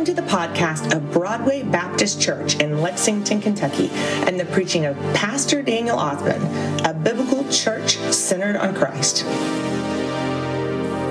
Welcome 0.00 0.16
to 0.16 0.22
the 0.22 0.28
podcast 0.28 0.96
of 0.96 1.12
Broadway 1.12 1.62
Baptist 1.62 2.22
Church 2.22 2.54
in 2.58 2.80
Lexington, 2.80 3.38
Kentucky, 3.38 3.90
and 3.92 4.40
the 4.40 4.46
preaching 4.46 4.86
of 4.86 4.96
Pastor 5.12 5.60
Daniel 5.60 5.98
Othman, 5.98 6.86
a 6.86 6.94
biblical 6.94 7.46
church 7.50 7.98
centered 7.98 8.56
on 8.56 8.74
Christ. 8.74 9.26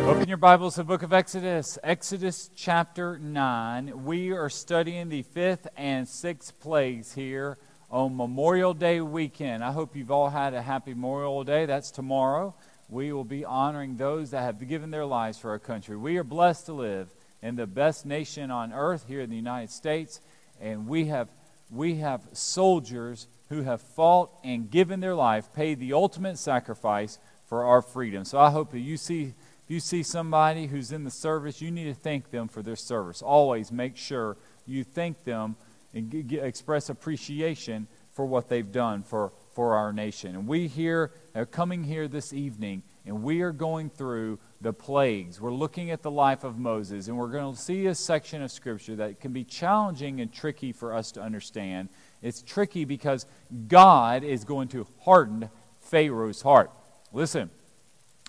Open 0.07 0.27
your 0.27 0.37
Bibles 0.37 0.73
to 0.73 0.79
the 0.79 0.85
book 0.85 1.03
of 1.03 1.13
Exodus, 1.13 1.77
Exodus 1.83 2.49
chapter 2.55 3.19
9. 3.19 4.05
We 4.05 4.31
are 4.31 4.49
studying 4.49 5.09
the 5.09 5.21
fifth 5.21 5.67
and 5.77 6.07
sixth 6.07 6.59
plagues 6.59 7.13
here 7.13 7.59
on 7.91 8.17
Memorial 8.17 8.73
Day 8.73 9.01
weekend. 9.01 9.63
I 9.63 9.71
hope 9.71 9.95
you've 9.95 10.09
all 10.09 10.31
had 10.31 10.55
a 10.55 10.63
happy 10.63 10.95
Memorial 10.95 11.43
Day. 11.43 11.67
That's 11.67 11.91
tomorrow. 11.91 12.55
We 12.89 13.13
will 13.13 13.23
be 13.23 13.45
honoring 13.45 13.97
those 13.97 14.31
that 14.31 14.41
have 14.41 14.67
given 14.67 14.89
their 14.89 15.05
lives 15.05 15.37
for 15.37 15.51
our 15.51 15.59
country. 15.59 15.95
We 15.95 16.17
are 16.17 16.23
blessed 16.23 16.65
to 16.65 16.73
live 16.73 17.09
in 17.41 17.55
the 17.55 17.67
best 17.67 18.05
nation 18.05 18.51
on 18.51 18.73
earth 18.73 19.05
here 19.07 19.21
in 19.21 19.29
the 19.29 19.35
United 19.35 19.71
States. 19.71 20.19
And 20.61 20.87
we 20.87 21.05
have, 21.05 21.29
we 21.71 21.95
have 21.95 22.21
soldiers 22.33 23.27
who 23.49 23.63
have 23.63 23.81
fought 23.81 24.29
and 24.43 24.69
given 24.69 24.99
their 24.99 25.15
life, 25.15 25.53
paid 25.53 25.79
the 25.79 25.93
ultimate 25.93 26.37
sacrifice 26.37 27.17
for 27.47 27.63
our 27.63 27.81
freedom. 27.81 28.25
So 28.25 28.37
I 28.39 28.51
hope 28.51 28.71
that 28.71 28.79
you 28.79 28.95
see, 28.95 29.33
if 29.63 29.69
you 29.69 29.79
see 29.79 30.03
somebody 30.03 30.67
who's 30.67 30.91
in 30.91 31.03
the 31.03 31.11
service, 31.11 31.61
you 31.61 31.71
need 31.71 31.85
to 31.85 31.93
thank 31.93 32.29
them 32.29 32.47
for 32.47 32.61
their 32.61 32.75
service. 32.75 33.21
Always 33.21 33.71
make 33.71 33.97
sure 33.97 34.37
you 34.67 34.83
thank 34.83 35.23
them 35.23 35.55
and 35.93 36.11
g- 36.11 36.23
g- 36.23 36.37
express 36.37 36.89
appreciation 36.89 37.87
for 38.13 38.25
what 38.25 38.49
they've 38.49 38.71
done 38.71 39.01
for, 39.01 39.31
for 39.55 39.75
our 39.75 39.91
nation. 39.91 40.35
And 40.35 40.47
we 40.47 40.67
here 40.67 41.11
are 41.33 41.45
coming 41.45 41.83
here 41.83 42.07
this 42.07 42.33
evening, 42.33 42.83
and 43.09 43.23
we 43.23 43.41
are 43.41 43.51
going 43.51 43.89
through 43.89 44.37
the 44.61 44.71
plagues. 44.71 45.41
We're 45.41 45.51
looking 45.51 45.89
at 45.89 46.03
the 46.03 46.11
life 46.11 46.43
of 46.43 46.59
Moses, 46.59 47.07
and 47.07 47.17
we're 47.17 47.27
going 47.27 47.55
to 47.55 47.59
see 47.59 47.87
a 47.87 47.95
section 47.95 48.43
of 48.43 48.51
Scripture 48.51 48.95
that 48.97 49.19
can 49.19 49.33
be 49.33 49.43
challenging 49.43 50.21
and 50.21 50.31
tricky 50.31 50.71
for 50.71 50.93
us 50.93 51.11
to 51.13 51.21
understand. 51.21 51.89
It's 52.21 52.43
tricky 52.43 52.85
because 52.85 53.25
God 53.67 54.23
is 54.23 54.43
going 54.43 54.67
to 54.69 54.85
harden 55.01 55.49
Pharaoh's 55.81 56.43
heart. 56.43 56.69
Listen, 57.11 57.49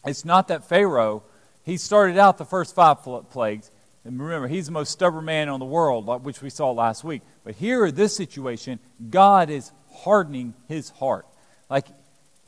it's 0.06 0.24
not 0.24 0.48
that 0.48 0.66
Pharaoh, 0.66 1.24
he 1.62 1.76
started 1.76 2.16
out 2.16 2.38
the 2.38 2.46
first 2.46 2.74
five 2.74 3.02
plagues. 3.02 3.70
And 4.04 4.18
remember, 4.18 4.48
he's 4.48 4.64
the 4.64 4.72
most 4.72 4.92
stubborn 4.92 5.26
man 5.26 5.50
in 5.50 5.58
the 5.58 5.66
world, 5.66 6.24
which 6.24 6.40
we 6.40 6.48
saw 6.48 6.70
last 6.70 7.04
week. 7.04 7.20
But 7.44 7.56
here 7.56 7.84
in 7.84 7.94
this 7.94 8.16
situation, 8.16 8.78
God 9.10 9.50
is 9.50 9.72
hardening 9.92 10.54
his 10.68 10.88
heart. 10.88 11.26
Like 11.68 11.86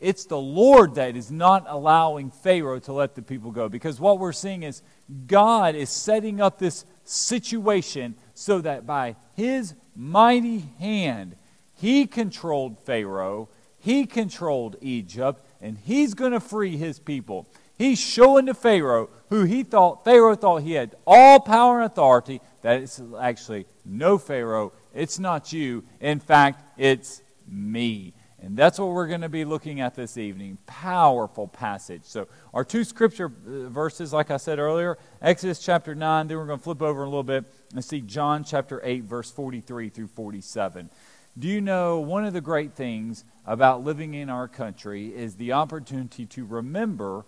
it's 0.03 0.25
the 0.27 0.37
Lord 0.37 0.97
that 0.97 1.17
is 1.17 1.31
not 1.31 1.65
allowing 1.69 2.33
Pharaoh 2.33 2.81
to 2.81 2.93
let 2.93 3.15
the 3.15 3.23
people 3.23 3.53
go. 3.53 3.69
Because 3.69 4.01
what 4.01 4.19
we're 4.19 4.33
seeing 4.33 4.65
is 4.65 4.83
God 5.29 5.77
is 5.77 5.91
setting 5.91 6.41
up 6.41 6.59
this 6.59 6.85
situation 7.05 8.17
so 8.35 8.61
that 8.61 8.85
by 8.85 9.15
his 9.37 9.75
mighty 9.95 10.65
hand, 10.81 11.37
he 11.75 12.07
controlled 12.07 12.81
Pharaoh, 12.81 13.49
he 13.79 14.05
controlled 14.05 14.77
Egypt, 14.81 15.47
and 15.61 15.79
he's 15.79 16.15
going 16.15 16.33
to 16.33 16.41
free 16.41 16.77
his 16.77 16.99
people. 16.99 17.47
He's 17.79 18.01
showing 18.01 18.47
to 18.47 18.55
Pharaoh, 18.55 19.09
who 19.29 19.45
he 19.45 19.63
thought, 19.63 20.05
Pharaoh 20.05 20.35
thought 20.35 20.63
he 20.63 20.73
had 20.73 20.97
all 21.07 21.39
power 21.39 21.81
and 21.81 21.87
authority, 21.87 22.41
that 22.63 22.83
it's 22.83 23.01
actually 23.21 23.67
no 23.85 24.19
Pharaoh, 24.19 24.73
it's 24.93 25.21
not 25.21 25.53
you. 25.53 25.85
In 26.01 26.19
fact, 26.19 26.63
it's 26.77 27.23
me. 27.49 28.15
And 28.45 28.57
that's 28.57 28.77
what 28.79 28.89
we're 28.89 29.07
going 29.07 29.21
to 29.21 29.29
be 29.29 29.45
looking 29.45 29.81
at 29.81 29.95
this 29.95 30.19
evening. 30.19 30.59
Powerful 30.67 31.47
passage. 31.47 32.03
So, 32.05 32.27
our 32.53 32.65
two 32.65 32.83
scripture 32.83 33.27
uh, 33.27 33.69
verses, 33.69 34.13
like 34.13 34.33
I 34.33 34.37
said 34.37 34.59
earlier, 34.59 34.99
Exodus 35.21 35.61
chapter 35.61 35.95
9, 35.95 36.27
then 36.27 36.37
we're 36.37 36.47
going 36.47 36.59
to 36.59 36.65
flip 36.65 36.83
over 36.83 37.03
a 37.03 37.07
little 37.07 37.23
bit 37.23 37.45
and 37.73 37.85
see 37.85 38.01
John 38.01 38.43
chapter 38.43 38.81
8, 38.83 39.05
verse 39.05 39.31
43 39.31 39.91
through 39.91 40.09
47. 40.09 40.91
Do 41.39 41.47
you 41.47 41.61
know 41.61 42.01
one 42.01 42.25
of 42.25 42.33
the 42.33 42.41
great 42.41 42.73
things 42.73 43.25
about 43.47 43.85
living 43.85 44.15
in 44.15 44.29
our 44.29 44.49
country 44.49 45.15
is 45.15 45.37
the 45.37 45.53
opportunity 45.53 46.27
to 46.27 46.45
remember 46.45 47.25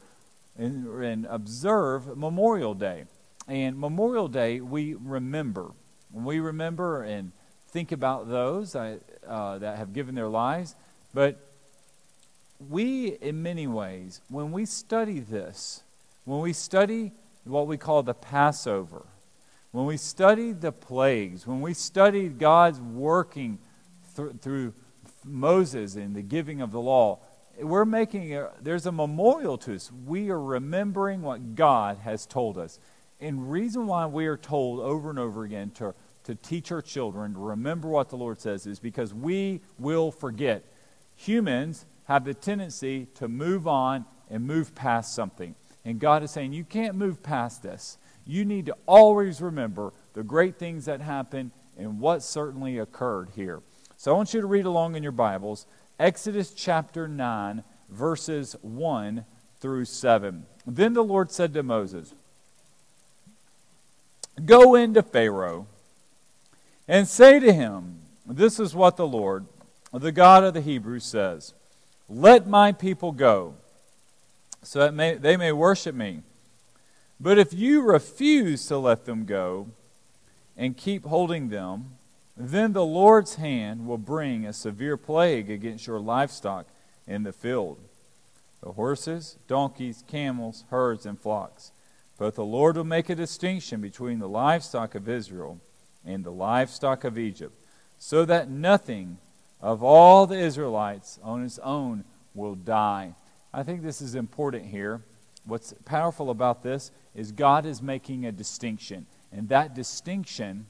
and, 0.59 0.87
and 1.03 1.27
observe 1.31 2.19
Memorial 2.19 2.75
Day? 2.75 3.05
And 3.47 3.79
Memorial 3.79 4.27
Day, 4.27 4.61
we 4.61 4.95
remember. 4.95 5.71
We 6.13 6.41
remember 6.41 7.03
and 7.05 7.31
think 7.69 7.93
about 7.93 8.29
those 8.29 8.75
uh, 8.75 8.99
that 9.27 9.79
have 9.79 9.93
given 9.93 10.17
their 10.17 10.29
lives. 10.29 10.75
But 11.15 11.39
we, 12.69 13.17
in 13.21 13.43
many 13.43 13.67
ways, 13.69 14.21
when 14.29 14.51
we 14.51 14.67
study 14.67 15.21
this, 15.21 15.83
when 16.25 16.41
we 16.41 16.53
study 16.53 17.13
what 17.45 17.69
we 17.69 17.77
call 17.77 18.03
the 18.03 18.15
Passover, 18.15 19.07
when 19.71 19.87
we 19.87 19.97
study 19.97 20.53
the 20.53 20.73
plagues, 20.73 21.47
when 21.47 21.61
we 21.61 21.73
study 21.73 22.29
God's 22.29 22.81
working 22.81 23.59
th- 24.17 24.33
through 24.41 24.75
Moses 25.25 25.95
and 25.95 26.15
the 26.15 26.23
giving 26.23 26.61
of 26.61 26.73
the 26.73 26.81
law, 26.81 27.21
we're 27.61 27.85
making 27.85 28.35
a, 28.35 28.51
there's 28.61 28.87
a 28.87 28.93
memorial 28.93 29.57
to 29.59 29.75
us. 29.75 29.91
We 30.07 30.31
are 30.31 30.41
remembering 30.41 31.23
what 31.23 31.55
God 31.55 31.99
has 31.99 32.27
told 32.27 32.59
us. 32.59 32.81
And 33.21 33.51
reason 33.51 33.87
why 33.87 34.07
we 34.07 34.27
are 34.27 34.37
told 34.37 34.81
over 34.81 35.11
and 35.11 35.19
over 35.19 35.45
again 35.45 35.71
to, 35.77 35.95
to 36.25 36.35
teach 36.35 36.73
our 36.73 36.83
children 36.83 37.35
to 37.35 37.39
remember 37.39 37.89
what 37.89 38.09
the 38.09 38.17
Lord 38.17 38.41
says 38.41 38.67
is 38.67 38.81
because 38.81 39.15
we 39.15 39.61
will 39.79 40.11
forget 40.11 40.65
humans 41.17 41.85
have 42.07 42.25
the 42.25 42.35
tendency 42.35 43.07
to 43.17 43.29
move 43.29 43.67
on 43.67 44.05
and 44.31 44.47
move 44.47 44.75
past 44.75 45.15
something. 45.15 45.55
And 45.85 45.99
God 45.99 46.23
is 46.23 46.31
saying, 46.31 46.53
you 46.53 46.65
can't 46.65 46.95
move 46.95 47.23
past 47.23 47.63
this. 47.63 47.99
You 48.27 48.45
need 48.45 48.67
to 48.67 48.77
always 48.87 49.41
remember 49.41 49.93
the 50.15 50.23
great 50.23 50.57
things 50.57 50.87
that 50.87 51.01
happened 51.01 51.51
and 51.79 52.01
what 52.01 52.23
certainly 52.23 52.79
occurred 52.79 53.31
here. 53.35 53.61
So 53.97 54.13
I 54.13 54.17
want 54.17 54.35
you 54.35 54.41
to 54.41 54.47
read 54.47 54.65
along 54.65 54.97
in 54.97 55.03
your 55.03 55.13
Bibles 55.13 55.67
Exodus 55.99 56.51
chapter 56.51 57.07
9, 57.07 57.63
verses 57.89 58.57
1 58.63 59.25
through 59.61 59.85
7. 59.85 60.45
Then 60.67 60.93
the 60.93 61.05
Lord 61.05 61.31
said 61.31 61.55
to 61.55 61.63
Moses, 61.63 62.15
Go 64.45 64.75
into 64.75 65.03
Pharaoh 65.03 65.67
and 66.89 67.07
say 67.07 67.39
to 67.39 67.53
him, 67.53 68.01
This 68.27 68.59
is 68.59 68.75
what 68.75 68.97
the 68.97 69.07
Lord, 69.07 69.47
the 70.03 70.13
God 70.13 70.45
of 70.45 70.55
the 70.55 70.61
Hebrews 70.61 71.05
says 71.05 71.55
Let 72.09 72.47
my 72.47 72.73
people 72.73 73.13
go, 73.13 73.55
so 74.63 74.81
that 74.81 74.95
may, 74.95 75.15
they 75.15 75.37
may 75.37 75.53
worship 75.53 75.95
me. 75.95 76.23
But 77.21 77.39
if 77.39 77.53
you 77.53 77.83
refuse 77.83 78.67
to 78.67 78.79
let 78.79 79.05
them 79.05 79.25
go 79.25 79.69
and 80.57 80.77
keep 80.77 81.05
holding 81.05 81.49
them, 81.49 81.93
then 82.37 82.73
the 82.73 82.85
Lord's 82.85 83.37
hand 83.37 83.87
will 83.87 83.99
bring 83.99 84.45
a 84.45 84.53
severe 84.53 84.97
plague 84.97 85.51
against 85.51 85.87
your 85.87 86.01
livestock 86.01 86.67
in 87.07 87.23
the 87.23 87.33
field 87.33 87.79
the 88.63 88.73
horses, 88.73 89.37
donkeys, 89.47 90.03
camels, 90.09 90.65
herds, 90.71 91.05
and 91.05 91.21
flocks. 91.21 91.71
But 92.17 92.35
the 92.35 92.47
Lord 92.47 92.77
will 92.77 92.85
make 92.85 93.11
a 93.11 93.15
distinction 93.15 93.83
between 93.83 94.21
the 94.21 94.29
livestock 94.29 94.95
of 94.95 95.07
Israel 95.07 95.61
and 96.03 96.25
the 96.25 96.33
livestock 96.33 97.05
of 97.05 97.19
Egypt, 97.19 97.55
so 97.99 98.25
that 98.25 98.49
nothing 98.49 99.19
of 99.61 99.83
all 99.83 100.27
the 100.27 100.39
Israelites 100.39 101.19
on 101.23 101.45
its 101.45 101.59
own 101.61 102.05
will 102.35 102.55
die. 102.55 103.15
I 103.53 103.63
think 103.63 103.83
this 103.83 104.01
is 104.01 104.15
important 104.15 104.67
here. 104.67 105.01
What's 105.47 105.75
powerful 105.85 106.31
about 106.31 106.63
this 106.63 106.91
is 107.15 107.33
God 107.33 107.67
is 107.67 107.81
making 107.81 108.27
a 108.27 108.33
distinction. 108.33 109.07
And 109.33 109.49
that 109.49 109.75
distinction 109.75 110.67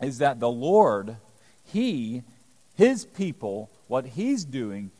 is 0.00 0.18
that 0.18 0.40
the 0.40 0.50
Lord, 0.50 1.16
He, 1.64 2.22
His 2.74 3.04
people, 3.04 3.70
what 3.88 4.06
He's 4.06 4.44
doing, 4.44 4.90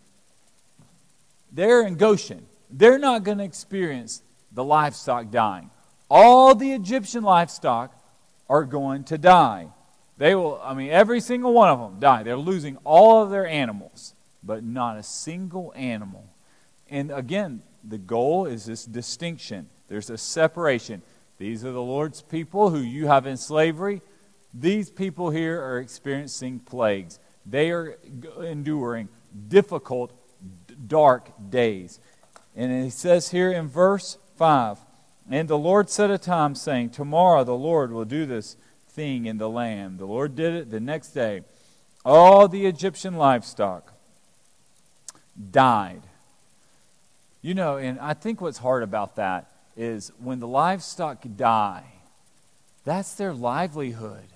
they're 1.52 1.86
in 1.86 1.96
Goshen. 1.96 2.46
They're 2.70 2.98
not 2.98 3.24
going 3.24 3.38
to 3.38 3.44
experience 3.44 4.22
the 4.52 4.64
livestock 4.64 5.30
dying. 5.30 5.70
All 6.08 6.54
the 6.54 6.72
Egyptian 6.72 7.22
livestock 7.22 7.94
are 8.48 8.64
going 8.64 9.04
to 9.04 9.18
die. 9.18 9.68
They 10.20 10.34
will, 10.34 10.60
I 10.62 10.74
mean, 10.74 10.90
every 10.90 11.18
single 11.18 11.54
one 11.54 11.70
of 11.70 11.78
them 11.78 11.98
die. 11.98 12.22
They're 12.22 12.36
losing 12.36 12.76
all 12.84 13.22
of 13.22 13.30
their 13.30 13.46
animals, 13.46 14.12
but 14.42 14.62
not 14.62 14.98
a 14.98 15.02
single 15.02 15.72
animal. 15.74 16.26
And 16.90 17.10
again, 17.10 17.62
the 17.82 17.96
goal 17.96 18.44
is 18.44 18.66
this 18.66 18.84
distinction. 18.84 19.70
There's 19.88 20.10
a 20.10 20.18
separation. 20.18 21.00
These 21.38 21.64
are 21.64 21.72
the 21.72 21.80
Lord's 21.80 22.20
people 22.20 22.68
who 22.68 22.80
you 22.80 23.06
have 23.06 23.26
in 23.26 23.38
slavery. 23.38 24.02
These 24.52 24.90
people 24.90 25.30
here 25.30 25.58
are 25.58 25.78
experiencing 25.78 26.58
plagues. 26.58 27.18
They 27.46 27.70
are 27.70 27.96
enduring 28.42 29.08
difficult, 29.48 30.12
dark 30.86 31.30
days. 31.48 31.98
And 32.54 32.84
he 32.84 32.90
says 32.90 33.30
here 33.30 33.50
in 33.50 33.68
verse 33.68 34.18
5 34.36 34.76
And 35.30 35.48
the 35.48 35.56
Lord 35.56 35.88
set 35.88 36.10
a 36.10 36.18
time, 36.18 36.54
saying, 36.54 36.90
Tomorrow 36.90 37.44
the 37.44 37.56
Lord 37.56 37.90
will 37.90 38.04
do 38.04 38.26
this 38.26 38.56
thing 38.90 39.26
in 39.26 39.38
the 39.38 39.48
land. 39.48 39.98
The 39.98 40.06
Lord 40.06 40.36
did 40.36 40.54
it 40.54 40.70
the 40.70 40.80
next 40.80 41.08
day. 41.10 41.42
All 42.04 42.48
the 42.48 42.66
Egyptian 42.66 43.16
livestock 43.16 43.92
died. 45.50 46.02
You 47.42 47.54
know, 47.54 47.76
and 47.76 47.98
I 47.98 48.14
think 48.14 48.40
what's 48.40 48.58
hard 48.58 48.82
about 48.82 49.16
that 49.16 49.50
is 49.76 50.12
when 50.18 50.40
the 50.40 50.48
livestock 50.48 51.24
die, 51.36 51.84
That's 52.84 53.14
their 53.14 53.32
livelihood. 53.32 54.26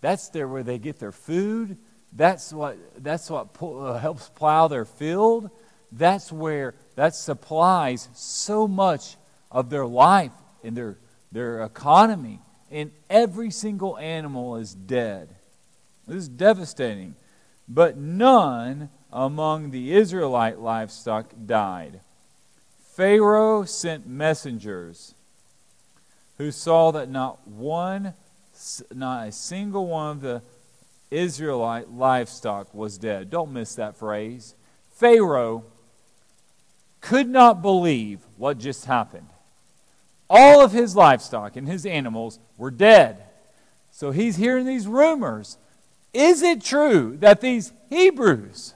That's 0.00 0.28
their 0.28 0.46
where 0.46 0.62
they 0.62 0.78
get 0.78 0.98
their 0.98 1.12
food. 1.12 1.76
That's 2.12 2.52
what 2.52 2.76
that's 3.02 3.30
what 3.30 3.48
uh, 3.60 3.98
helps 3.98 4.28
plow 4.28 4.68
their 4.68 4.84
field. 4.84 5.50
That's 5.90 6.32
where 6.32 6.74
that 6.96 7.14
supplies 7.14 8.08
so 8.14 8.68
much 8.68 9.16
of 9.50 9.70
their 9.70 9.86
life 9.86 10.32
and 10.62 10.76
their 10.76 10.98
their 11.32 11.62
economy. 11.62 12.40
And 12.70 12.90
every 13.08 13.50
single 13.50 13.96
animal 13.98 14.56
is 14.56 14.74
dead. 14.74 15.28
This 16.06 16.16
is 16.16 16.28
devastating. 16.28 17.14
But 17.68 17.96
none 17.96 18.90
among 19.12 19.70
the 19.70 19.92
Israelite 19.92 20.58
livestock 20.58 21.32
died. 21.46 22.00
Pharaoh 22.94 23.64
sent 23.64 24.06
messengers 24.06 25.14
who 26.38 26.50
saw 26.50 26.90
that 26.92 27.08
not 27.08 27.46
one, 27.46 28.14
not 28.94 29.28
a 29.28 29.32
single 29.32 29.86
one 29.86 30.16
of 30.16 30.20
the 30.20 30.42
Israelite 31.10 31.90
livestock 31.90 32.72
was 32.74 32.98
dead. 32.98 33.30
Don't 33.30 33.52
miss 33.52 33.74
that 33.76 33.96
phrase. 33.96 34.54
Pharaoh 34.92 35.64
could 37.00 37.28
not 37.28 37.62
believe 37.62 38.20
what 38.36 38.58
just 38.58 38.84
happened. 38.84 39.28
All 40.30 40.62
of 40.62 40.72
his 40.72 40.94
livestock 40.94 41.56
and 41.56 41.66
his 41.66 41.86
animals 41.86 42.38
were 42.56 42.70
dead. 42.70 43.22
So 43.90 44.10
he's 44.10 44.36
hearing 44.36 44.66
these 44.66 44.86
rumors. 44.86 45.56
Is 46.12 46.42
it 46.42 46.62
true 46.62 47.16
that 47.20 47.40
these 47.40 47.72
Hebrews, 47.90 48.74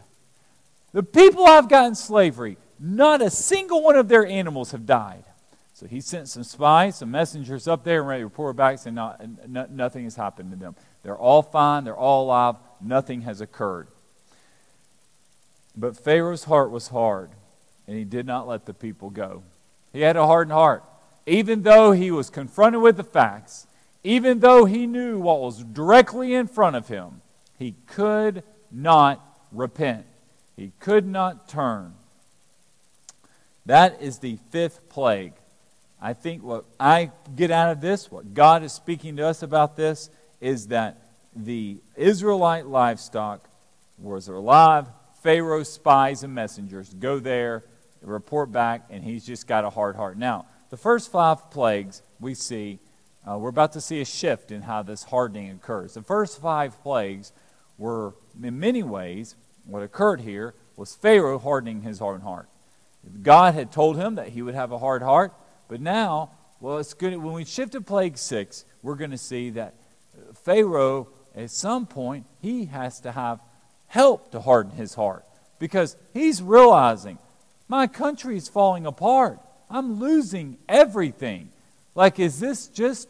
the 0.92 1.02
people 1.02 1.46
I've 1.46 1.68
got 1.68 1.86
in 1.86 1.94
slavery, 1.94 2.56
not 2.78 3.22
a 3.22 3.30
single 3.30 3.82
one 3.82 3.96
of 3.96 4.08
their 4.08 4.26
animals 4.26 4.72
have 4.72 4.86
died? 4.86 5.24
So 5.74 5.86
he 5.86 6.00
sent 6.00 6.28
some 6.28 6.44
spies, 6.44 6.96
some 6.96 7.10
messengers 7.10 7.66
up 7.66 7.84
there, 7.84 8.00
and 8.00 8.08
ready 8.08 8.20
to 8.20 8.26
report 8.26 8.56
back 8.56 8.78
saying 8.78 8.94
not, 8.94 9.20
nothing 9.48 10.04
has 10.04 10.16
happened 10.16 10.52
to 10.52 10.56
them. 10.56 10.76
They're 11.02 11.16
all 11.16 11.42
fine, 11.42 11.84
they're 11.84 11.96
all 11.96 12.24
alive, 12.24 12.56
nothing 12.80 13.22
has 13.22 13.40
occurred. 13.40 13.88
But 15.76 15.96
Pharaoh's 15.96 16.44
heart 16.44 16.70
was 16.70 16.88
hard, 16.88 17.30
and 17.88 17.96
he 17.96 18.04
did 18.04 18.26
not 18.26 18.46
let 18.46 18.66
the 18.66 18.74
people 18.74 19.10
go. 19.10 19.42
He 19.92 20.02
had 20.02 20.16
a 20.16 20.26
hardened 20.26 20.52
heart. 20.52 20.84
Even 21.26 21.62
though 21.62 21.92
he 21.92 22.10
was 22.10 22.30
confronted 22.30 22.82
with 22.82 22.96
the 22.96 23.04
facts, 23.04 23.66
even 24.04 24.40
though 24.40 24.64
he 24.64 24.86
knew 24.86 25.18
what 25.18 25.40
was 25.40 25.62
directly 25.62 26.34
in 26.34 26.46
front 26.48 26.76
of 26.76 26.88
him, 26.88 27.22
he 27.58 27.74
could 27.86 28.42
not 28.70 29.20
repent. 29.52 30.06
He 30.56 30.72
could 30.80 31.06
not 31.06 31.48
turn. 31.48 31.94
That 33.66 34.02
is 34.02 34.18
the 34.18 34.38
fifth 34.50 34.88
plague. 34.88 35.34
I 36.00 36.14
think 36.14 36.42
what 36.42 36.64
I 36.80 37.12
get 37.36 37.52
out 37.52 37.70
of 37.70 37.80
this, 37.80 38.10
what 38.10 38.34
God 38.34 38.64
is 38.64 38.72
speaking 38.72 39.16
to 39.16 39.26
us 39.26 39.42
about 39.42 39.76
this, 39.76 40.10
is 40.40 40.66
that 40.68 41.00
the 41.36 41.78
Israelite 41.96 42.66
livestock 42.66 43.48
was 43.98 44.26
alive. 44.26 44.88
Pharaoh's 45.22 45.72
spies 45.72 46.24
and 46.24 46.34
messengers 46.34 46.92
go 46.92 47.20
there, 47.20 47.62
report 48.02 48.50
back, 48.50 48.86
and 48.90 49.04
he's 49.04 49.24
just 49.24 49.46
got 49.46 49.64
a 49.64 49.70
hard 49.70 49.94
heart. 49.94 50.18
Now, 50.18 50.46
the 50.72 50.78
first 50.78 51.12
five 51.12 51.50
plagues 51.50 52.00
we 52.18 52.32
see, 52.32 52.78
uh, 53.30 53.36
we're 53.36 53.50
about 53.50 53.72
to 53.72 53.80
see 53.80 54.00
a 54.00 54.06
shift 54.06 54.50
in 54.50 54.62
how 54.62 54.82
this 54.82 55.02
hardening 55.02 55.50
occurs. 55.50 55.92
The 55.92 56.00
first 56.00 56.40
five 56.40 56.82
plagues 56.82 57.30
were, 57.76 58.14
in 58.42 58.58
many 58.58 58.82
ways, 58.82 59.34
what 59.66 59.82
occurred 59.82 60.22
here 60.22 60.54
was 60.74 60.94
Pharaoh 60.94 61.38
hardening 61.38 61.82
his 61.82 61.98
hard 61.98 62.22
heart. 62.22 62.48
God 63.20 63.52
had 63.52 63.70
told 63.70 63.98
him 63.98 64.14
that 64.14 64.28
he 64.28 64.40
would 64.40 64.54
have 64.54 64.72
a 64.72 64.78
hard 64.78 65.02
heart, 65.02 65.34
but 65.68 65.78
now, 65.78 66.30
well, 66.58 66.78
it's 66.78 66.94
good. 66.94 67.14
When 67.18 67.34
we 67.34 67.44
shift 67.44 67.72
to 67.72 67.82
plague 67.82 68.16
six, 68.16 68.64
we're 68.82 68.94
going 68.94 69.10
to 69.10 69.18
see 69.18 69.50
that 69.50 69.74
Pharaoh, 70.42 71.08
at 71.34 71.50
some 71.50 71.84
point, 71.84 72.24
he 72.40 72.64
has 72.64 72.98
to 73.00 73.12
have 73.12 73.40
help 73.88 74.32
to 74.32 74.40
harden 74.40 74.72
his 74.72 74.94
heart 74.94 75.26
because 75.58 75.98
he's 76.14 76.40
realizing 76.40 77.18
my 77.68 77.86
country 77.86 78.38
is 78.38 78.48
falling 78.48 78.86
apart. 78.86 79.38
I'm 79.72 79.98
losing 79.98 80.58
everything. 80.68 81.50
Like, 81.94 82.18
is 82.18 82.38
this 82.38 82.68
just, 82.68 83.08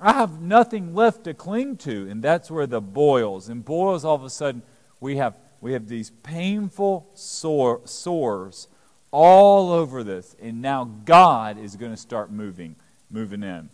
I 0.00 0.12
have 0.12 0.40
nothing 0.40 0.94
left 0.94 1.24
to 1.24 1.34
cling 1.34 1.76
to? 1.78 2.08
And 2.08 2.22
that's 2.22 2.50
where 2.50 2.66
the 2.66 2.80
boils. 2.80 3.48
And 3.48 3.64
boils, 3.64 4.04
all 4.04 4.14
of 4.14 4.24
a 4.24 4.30
sudden, 4.30 4.62
we 5.00 5.16
have, 5.16 5.34
we 5.60 5.72
have 5.72 5.88
these 5.88 6.10
painful 6.10 7.08
sore, 7.14 7.80
sores 7.84 8.68
all 9.10 9.72
over 9.72 10.04
this. 10.04 10.36
And 10.40 10.62
now 10.62 10.84
God 11.04 11.58
is 11.58 11.76
going 11.76 11.92
to 11.92 11.96
start 11.96 12.30
moving, 12.30 12.76
moving 13.10 13.42
in, 13.42 13.68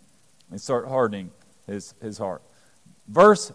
and 0.49 0.59
start 0.59 0.87
hardening 0.87 1.29
his, 1.67 1.93
his 2.01 2.17
heart. 2.17 2.41
Verse 3.07 3.51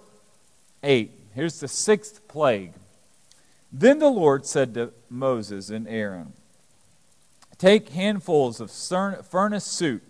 8 0.83 1.11
here's 1.35 1.61
the 1.61 1.69
sixth 1.69 2.27
plague. 2.29 2.73
Then 3.73 3.99
the 3.99 4.11
Lord 4.11 4.47
said 4.47 4.75
to 4.75 4.93
Moses 5.09 5.71
and 5.71 5.87
Aaron, 5.89 6.33
Take 7.61 7.91
handfuls 7.91 8.59
of 8.59 8.71
furnace 8.71 9.67
soot. 9.67 10.03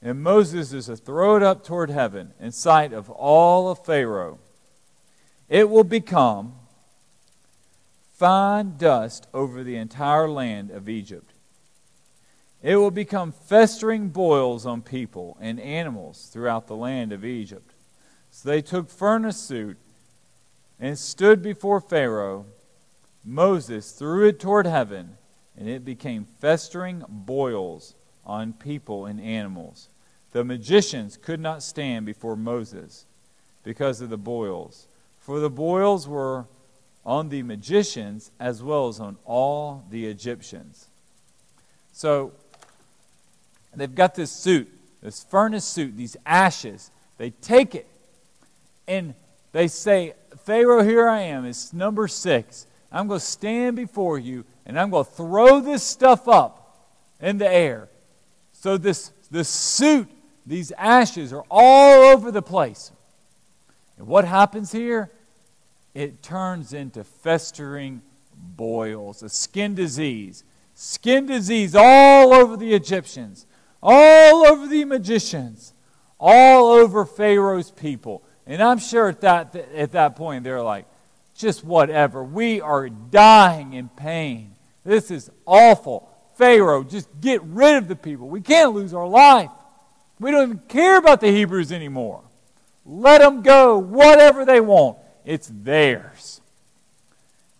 And 0.00 0.22
Moses 0.22 0.72
is 0.72 0.86
to 0.86 0.96
throw 0.96 1.36
it 1.36 1.42
up 1.42 1.62
toward 1.62 1.90
heaven 1.90 2.32
in 2.40 2.52
sight 2.52 2.94
of 2.94 3.10
all 3.10 3.70
of 3.70 3.84
Pharaoh. 3.84 4.38
It 5.50 5.68
will 5.68 5.84
become 5.84 6.54
fine 8.14 8.78
dust 8.78 9.26
over 9.34 9.62
the 9.62 9.76
entire 9.76 10.26
land 10.26 10.70
of 10.70 10.88
Egypt. 10.88 11.34
It 12.62 12.76
will 12.76 12.90
become 12.90 13.30
festering 13.30 14.08
boils 14.08 14.64
on 14.64 14.80
people 14.80 15.36
and 15.42 15.60
animals 15.60 16.30
throughout 16.32 16.66
the 16.66 16.76
land 16.76 17.12
of 17.12 17.26
Egypt. 17.26 17.74
So 18.30 18.48
they 18.48 18.62
took 18.62 18.88
furnace 18.88 19.36
soot 19.36 19.76
and 20.80 20.98
stood 20.98 21.42
before 21.42 21.82
Pharaoh. 21.82 22.46
Moses 23.22 23.92
threw 23.92 24.26
it 24.28 24.40
toward 24.40 24.64
heaven, 24.64 25.18
and 25.56 25.68
it 25.68 25.84
became 25.84 26.26
festering 26.40 27.04
boils 27.08 27.94
on 28.26 28.52
people 28.52 29.06
and 29.06 29.20
animals. 29.20 29.88
The 30.32 30.44
magicians 30.44 31.16
could 31.16 31.40
not 31.40 31.62
stand 31.62 32.06
before 32.06 32.36
Moses 32.36 33.04
because 33.62 34.00
of 34.00 34.10
the 34.10 34.16
boils, 34.16 34.86
for 35.20 35.40
the 35.40 35.50
boils 35.50 36.06
were 36.08 36.46
on 37.06 37.28
the 37.28 37.42
magicians 37.42 38.30
as 38.40 38.62
well 38.62 38.88
as 38.88 38.98
on 38.98 39.16
all 39.24 39.84
the 39.90 40.06
Egyptians. 40.06 40.88
So 41.92 42.32
they've 43.74 43.94
got 43.94 44.14
this 44.14 44.32
suit, 44.32 44.68
this 45.02 45.22
furnace 45.24 45.64
suit, 45.64 45.96
these 45.96 46.16
ashes. 46.26 46.90
They 47.18 47.30
take 47.30 47.74
it 47.74 47.86
and 48.88 49.14
they 49.52 49.68
say, 49.68 50.14
Pharaoh, 50.44 50.82
here 50.82 51.08
I 51.08 51.20
am. 51.22 51.44
It's 51.44 51.72
number 51.72 52.08
six. 52.08 52.66
I'm 52.90 53.06
going 53.06 53.20
to 53.20 53.26
stand 53.26 53.76
before 53.76 54.18
you 54.18 54.44
and 54.66 54.78
I'm 54.78 54.90
going 54.90 55.04
to 55.04 55.10
throw 55.10 55.60
this 55.60 55.82
stuff 55.82 56.28
up 56.28 56.78
in 57.20 57.38
the 57.38 57.48
air. 57.48 57.88
So 58.52 58.76
this, 58.76 59.10
this 59.30 59.48
suit, 59.48 60.08
these 60.46 60.72
ashes 60.72 61.32
are 61.32 61.44
all 61.50 62.12
over 62.12 62.30
the 62.30 62.42
place. 62.42 62.90
And 63.98 64.06
what 64.06 64.24
happens 64.24 64.72
here? 64.72 65.10
it 65.94 66.22
turns 66.22 66.72
into 66.72 67.04
festering 67.04 68.02
boils, 68.56 69.22
a 69.22 69.28
skin 69.28 69.74
disease. 69.74 70.42
Skin 70.74 71.26
disease 71.26 71.76
all 71.76 72.34
over 72.34 72.56
the 72.56 72.74
Egyptians, 72.74 73.46
all 73.80 74.44
over 74.44 74.66
the 74.66 74.84
magicians, 74.84 75.72
all 76.18 76.72
over 76.72 77.04
Pharaoh's 77.04 77.70
people. 77.70 78.22
And 78.44 78.60
I'm 78.60 78.78
sure 78.78 79.08
at 79.08 79.20
that, 79.20 79.54
at 79.54 79.92
that 79.92 80.16
point 80.16 80.42
they're 80.42 80.62
like, 80.62 80.86
just 81.36 81.64
whatever. 81.64 82.24
We 82.24 82.60
are 82.60 82.88
dying 82.88 83.74
in 83.74 83.88
pain. 83.88 84.50
This 84.84 85.10
is 85.10 85.30
awful. 85.46 86.08
Pharaoh, 86.36 86.84
just 86.84 87.08
get 87.20 87.42
rid 87.42 87.76
of 87.76 87.88
the 87.88 87.96
people. 87.96 88.28
We 88.28 88.40
can't 88.40 88.74
lose 88.74 88.92
our 88.92 89.06
life. 89.06 89.50
We 90.20 90.30
don't 90.30 90.42
even 90.42 90.58
care 90.68 90.98
about 90.98 91.20
the 91.20 91.30
Hebrews 91.30 91.72
anymore. 91.72 92.22
Let 92.84 93.20
them 93.20 93.42
go, 93.42 93.78
whatever 93.78 94.44
they 94.44 94.60
want. 94.60 94.98
It's 95.24 95.50
theirs. 95.50 96.40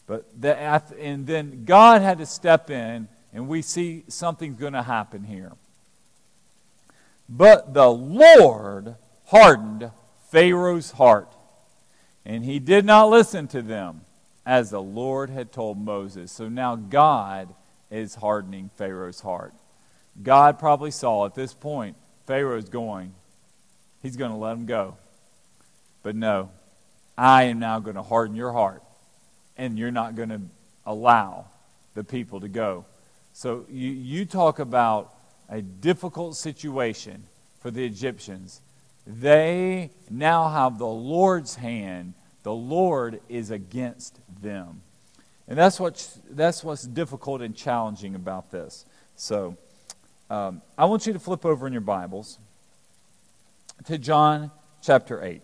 But 0.07 0.27
the, 0.39 0.57
and 1.01 1.27
then 1.27 1.65
God 1.65 2.03
had 2.03 2.19
to 2.19 2.27
step 2.27 2.71
in, 2.71 3.09
and 3.33 3.49
we 3.49 3.63
see 3.63 4.05
something's 4.09 4.59
going 4.59 4.75
to 4.75 4.83
happen 4.83 5.25
here. 5.25 5.53
But 7.29 7.73
the 7.73 7.89
Lord 7.89 8.97
hardened 9.27 9.91
Pharaoh's 10.31 10.91
heart, 10.93 11.29
and 12.27 12.45
he 12.45 12.59
did 12.59 12.85
not 12.85 13.09
listen 13.09 13.49
to 13.49 13.63
them 13.63 14.03
as 14.47 14.71
the 14.71 14.83
Lord 14.83 15.31
had 15.31 15.53
told 15.53 15.79
Moses. 15.79 16.31
So 16.33 16.49
now 16.49 16.77
God 16.77 17.55
is 17.91 18.17
hardening 18.17 18.71
Pharaoh's 18.77 19.21
heart. 19.21 19.55
God 20.23 20.59
probably 20.59 20.91
saw 20.91 21.27
at 21.27 21.35
this 21.35 21.55
point 21.55 21.97
Pharaoh's 22.27 22.69
going, 22.69 23.15
he's 24.03 24.17
going 24.17 24.31
to 24.31 24.37
let 24.37 24.53
him 24.53 24.67
go. 24.67 24.97
But 26.03 26.17
no, 26.17 26.51
I 27.17 27.45
am 27.45 27.59
now 27.59 27.79
going 27.81 27.97
to 27.97 28.03
harden 28.03 28.37
your 28.37 28.53
heart, 28.53 28.83
and 29.57 29.79
you're 29.79 29.91
not 29.91 30.15
going 30.15 30.29
to 30.29 30.41
allow 30.85 31.47
the 31.95 32.05
people 32.05 32.41
to 32.41 32.49
go. 32.49 32.85
So 33.33 33.65
you, 33.71 33.91
you 33.91 34.25
talk 34.27 34.59
about 34.59 35.13
a 35.49 35.63
difficult 35.63 36.37
situation 36.37 37.25
for 37.61 37.71
the 37.71 37.85
Egyptians. 37.85 38.61
They 39.07 39.91
now 40.11 40.49
have 40.49 40.79
the 40.79 40.87
Lord's 40.87 41.57
hand. 41.57 42.15
The 42.45 42.55
Lord 42.55 43.21
is 43.29 43.51
against 43.51 44.21
them. 44.43 44.83
And 45.49 45.59
that's, 45.59 45.81
what, 45.81 46.17
that's 46.31 46.63
what's 46.63 46.85
difficult 46.85 47.43
and 47.43 47.57
challenging 47.57 48.15
about 48.15 48.51
this. 48.51 48.85
So 49.17 49.57
um, 50.31 50.63
I 50.79 50.85
want 50.85 51.07
you 51.07 51.13
to 51.15 51.19
flip 51.19 51.45
over 51.45 51.67
in 51.67 51.73
your 51.73 51.83
Bibles 51.83 52.39
to 53.87 53.99
John 53.99 54.51
chapter 54.83 55.25
8. 55.25 55.43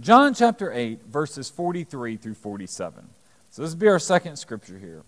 John 0.00 0.34
chapter 0.34 0.72
8, 0.72 1.02
verses 1.04 1.48
43 1.48 2.16
through 2.16 2.34
47. 2.34 3.04
So 3.50 3.62
this 3.62 3.72
will 3.72 3.80
be 3.80 3.88
our 3.88 3.98
second 3.98 4.36
scripture 4.36 4.78
here. 4.78 5.02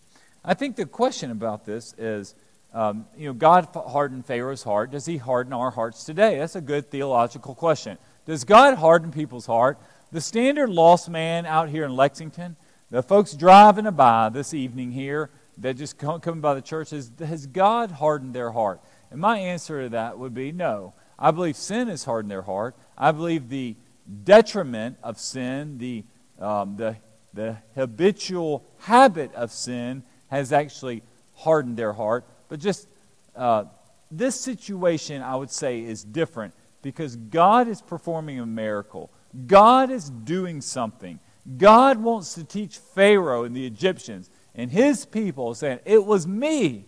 I 0.44 0.54
think 0.54 0.76
the 0.76 0.86
question 0.86 1.30
about 1.30 1.66
this 1.66 1.94
is 1.98 2.34
um, 2.72 3.06
you 3.16 3.26
know, 3.26 3.32
God 3.32 3.68
hardened 3.72 4.26
Pharaoh's 4.26 4.64
heart. 4.64 4.90
Does 4.90 5.06
he 5.06 5.16
harden 5.16 5.52
our 5.52 5.70
hearts 5.70 6.04
today? 6.04 6.38
That's 6.38 6.56
a 6.56 6.60
good 6.60 6.90
theological 6.90 7.54
question. 7.54 7.98
Does 8.26 8.44
God 8.44 8.74
harden 8.74 9.12
people's 9.12 9.46
heart? 9.46 9.78
The 10.14 10.20
standard 10.20 10.70
lost 10.70 11.08
man 11.08 11.44
out 11.44 11.70
here 11.70 11.84
in 11.84 11.96
Lexington, 11.96 12.54
the 12.88 13.02
folks 13.02 13.32
driving 13.32 13.90
by 13.94 14.28
this 14.28 14.54
evening 14.54 14.92
here 14.92 15.28
that 15.58 15.76
just 15.76 15.98
come 15.98 16.40
by 16.40 16.54
the 16.54 16.62
church, 16.62 16.90
has, 16.90 17.10
has 17.18 17.48
God 17.48 17.90
hardened 17.90 18.32
their 18.32 18.52
heart? 18.52 18.80
And 19.10 19.20
my 19.20 19.38
answer 19.38 19.82
to 19.82 19.88
that 19.88 20.16
would 20.16 20.32
be 20.32 20.52
no. 20.52 20.94
I 21.18 21.32
believe 21.32 21.56
sin 21.56 21.88
has 21.88 22.04
hardened 22.04 22.30
their 22.30 22.42
heart. 22.42 22.76
I 22.96 23.10
believe 23.10 23.48
the 23.48 23.74
detriment 24.22 24.98
of 25.02 25.18
sin, 25.18 25.78
the, 25.78 26.04
um, 26.38 26.76
the, 26.76 26.94
the 27.32 27.56
habitual 27.74 28.64
habit 28.82 29.34
of 29.34 29.50
sin, 29.50 30.04
has 30.30 30.52
actually 30.52 31.02
hardened 31.34 31.76
their 31.76 31.92
heart. 31.92 32.24
But 32.48 32.60
just 32.60 32.86
uh, 33.34 33.64
this 34.12 34.40
situation, 34.40 35.22
I 35.22 35.34
would 35.34 35.50
say, 35.50 35.80
is 35.80 36.04
different 36.04 36.54
because 36.82 37.16
God 37.16 37.66
is 37.66 37.82
performing 37.82 38.38
a 38.38 38.46
miracle. 38.46 39.10
God 39.46 39.90
is 39.90 40.10
doing 40.10 40.60
something. 40.60 41.18
God 41.58 41.98
wants 42.02 42.34
to 42.34 42.44
teach 42.44 42.78
Pharaoh 42.78 43.44
and 43.44 43.54
the 43.54 43.66
Egyptians 43.66 44.30
and 44.54 44.70
his 44.70 45.04
people, 45.04 45.54
saying, 45.54 45.80
It 45.84 46.04
was 46.04 46.26
me 46.26 46.84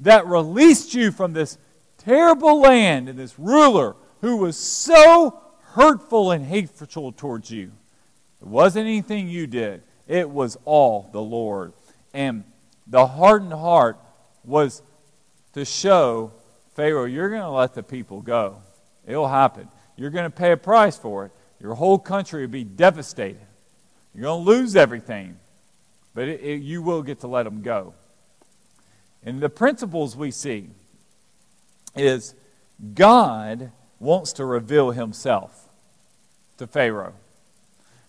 that 0.00 0.26
released 0.26 0.94
you 0.94 1.12
from 1.12 1.32
this 1.32 1.58
terrible 1.98 2.60
land 2.60 3.08
and 3.08 3.18
this 3.18 3.38
ruler 3.38 3.94
who 4.20 4.36
was 4.36 4.56
so 4.56 5.40
hurtful 5.74 6.32
and 6.32 6.44
hateful 6.44 7.12
towards 7.12 7.50
you. 7.50 7.72
It 8.40 8.48
wasn't 8.48 8.86
anything 8.86 9.28
you 9.28 9.46
did, 9.46 9.82
it 10.08 10.28
was 10.28 10.58
all 10.64 11.08
the 11.12 11.22
Lord. 11.22 11.72
And 12.12 12.44
the 12.86 13.06
hardened 13.06 13.52
heart 13.52 13.96
was 14.44 14.82
to 15.54 15.64
show 15.64 16.32
Pharaoh, 16.74 17.04
you're 17.04 17.28
going 17.28 17.42
to 17.42 17.50
let 17.50 17.74
the 17.74 17.82
people 17.82 18.20
go. 18.20 18.62
It'll 19.06 19.28
happen. 19.28 19.68
You're 19.96 20.10
going 20.10 20.24
to 20.24 20.36
pay 20.36 20.52
a 20.52 20.56
price 20.56 20.96
for 20.96 21.26
it. 21.26 21.32
Your 21.62 21.74
whole 21.74 21.98
country 21.98 22.42
will 22.42 22.52
be 22.52 22.64
devastated. 22.64 23.40
You're 24.14 24.24
going 24.24 24.44
to 24.44 24.50
lose 24.50 24.76
everything, 24.76 25.36
but 26.14 26.28
it, 26.28 26.40
it, 26.40 26.62
you 26.62 26.82
will 26.82 27.02
get 27.02 27.20
to 27.20 27.26
let 27.26 27.44
them 27.44 27.62
go. 27.62 27.94
And 29.24 29.40
the 29.40 29.48
principles 29.48 30.16
we 30.16 30.30
see 30.30 30.68
is 31.96 32.34
God 32.94 33.70
wants 34.00 34.32
to 34.34 34.44
reveal 34.44 34.90
himself 34.90 35.68
to 36.58 36.66
Pharaoh. 36.66 37.14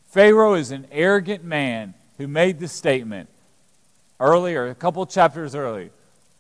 Pharaoh 0.07 0.55
is 0.55 0.72
an 0.72 0.88
arrogant 0.91 1.43
man 1.43 1.93
who 2.17 2.27
made 2.27 2.60
the 2.60 2.67
statement 2.67 3.29
earlier, 4.19 4.67
a 4.67 4.75
couple 4.75 5.05
chapters 5.05 5.53
earlier 5.53 5.91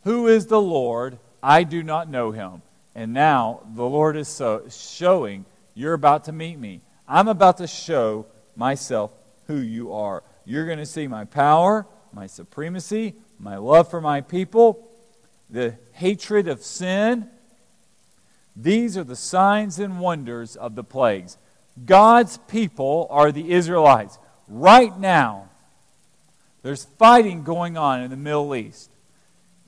who 0.03 0.27
is 0.27 0.47
the 0.47 0.61
Lord? 0.61 1.17
I 1.41 1.63
do 1.63 1.81
not 1.81 2.09
know 2.09 2.31
him. 2.31 2.61
And 2.95 3.13
now 3.13 3.61
the 3.75 3.85
Lord 3.85 4.15
is 4.15 4.27
so, 4.27 4.63
showing, 4.69 5.45
You're 5.73 5.93
about 5.93 6.25
to 6.25 6.31
meet 6.31 6.59
me. 6.59 6.81
I'm 7.13 7.27
about 7.27 7.57
to 7.57 7.67
show 7.67 8.25
myself 8.55 9.11
who 9.45 9.57
you 9.57 9.93
are. 9.93 10.23
You're 10.45 10.65
going 10.65 10.79
to 10.79 10.85
see 10.85 11.05
my 11.05 11.25
power, 11.25 11.85
my 12.11 12.25
supremacy, 12.25 13.13
my 13.37 13.57
love 13.57 13.87
for 13.91 14.01
my 14.01 14.21
people, 14.21 14.89
the 15.47 15.75
hatred 15.91 16.47
of 16.47 16.63
sin. 16.63 17.29
These 18.55 18.97
are 18.97 19.03
the 19.03 19.15
signs 19.15 19.77
and 19.77 19.99
wonders 19.99 20.55
of 20.55 20.73
the 20.73 20.83
plagues. 20.83 21.37
God's 21.85 22.39
people 22.47 23.05
are 23.11 23.31
the 23.31 23.51
Israelites. 23.51 24.17
Right 24.47 24.97
now, 24.99 25.49
there's 26.63 26.85
fighting 26.97 27.43
going 27.43 27.77
on 27.77 28.01
in 28.01 28.09
the 28.09 28.17
Middle 28.17 28.55
East. 28.55 28.89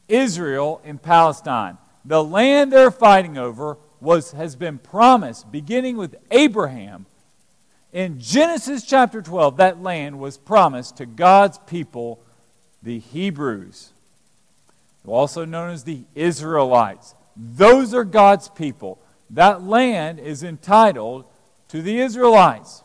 Israel 0.07 0.81
and 0.83 0.99
Palestine. 0.99 1.77
The 2.05 2.23
land 2.23 2.73
they're 2.73 2.89
fighting 2.89 3.37
over 3.37 3.77
was, 4.01 4.31
has 4.31 4.55
been 4.55 4.79
promised, 4.79 5.51
beginning 5.51 5.95
with 5.95 6.15
Abraham. 6.31 7.05
In 7.95 8.19
Genesis 8.19 8.83
chapter 8.83 9.21
12, 9.21 9.55
that 9.55 9.81
land 9.81 10.19
was 10.19 10.35
promised 10.35 10.97
to 10.97 11.05
God's 11.05 11.57
people, 11.59 12.19
the 12.83 12.99
Hebrews, 12.99 13.93
also 15.07 15.45
known 15.45 15.69
as 15.69 15.85
the 15.85 16.01
Israelites. 16.13 17.15
Those 17.37 17.93
are 17.93 18.03
God's 18.03 18.49
people. 18.49 18.99
That 19.29 19.63
land 19.63 20.19
is 20.19 20.43
entitled 20.43 21.23
to 21.69 21.81
the 21.81 22.01
Israelites. 22.01 22.83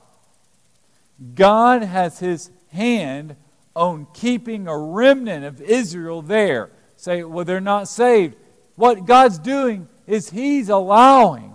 God 1.34 1.82
has 1.82 2.20
his 2.20 2.50
hand 2.72 3.34
on 3.74 4.06
keeping 4.14 4.68
a 4.68 4.78
remnant 4.78 5.44
of 5.44 5.60
Israel 5.60 6.22
there 6.22 6.70
say, 6.96 7.24
well, 7.24 7.44
they're 7.44 7.60
not 7.60 7.88
saved. 7.88 8.36
What 8.76 9.06
God's 9.06 9.40
doing 9.40 9.88
is 10.06 10.30
He's 10.30 10.68
allowing 10.68 11.52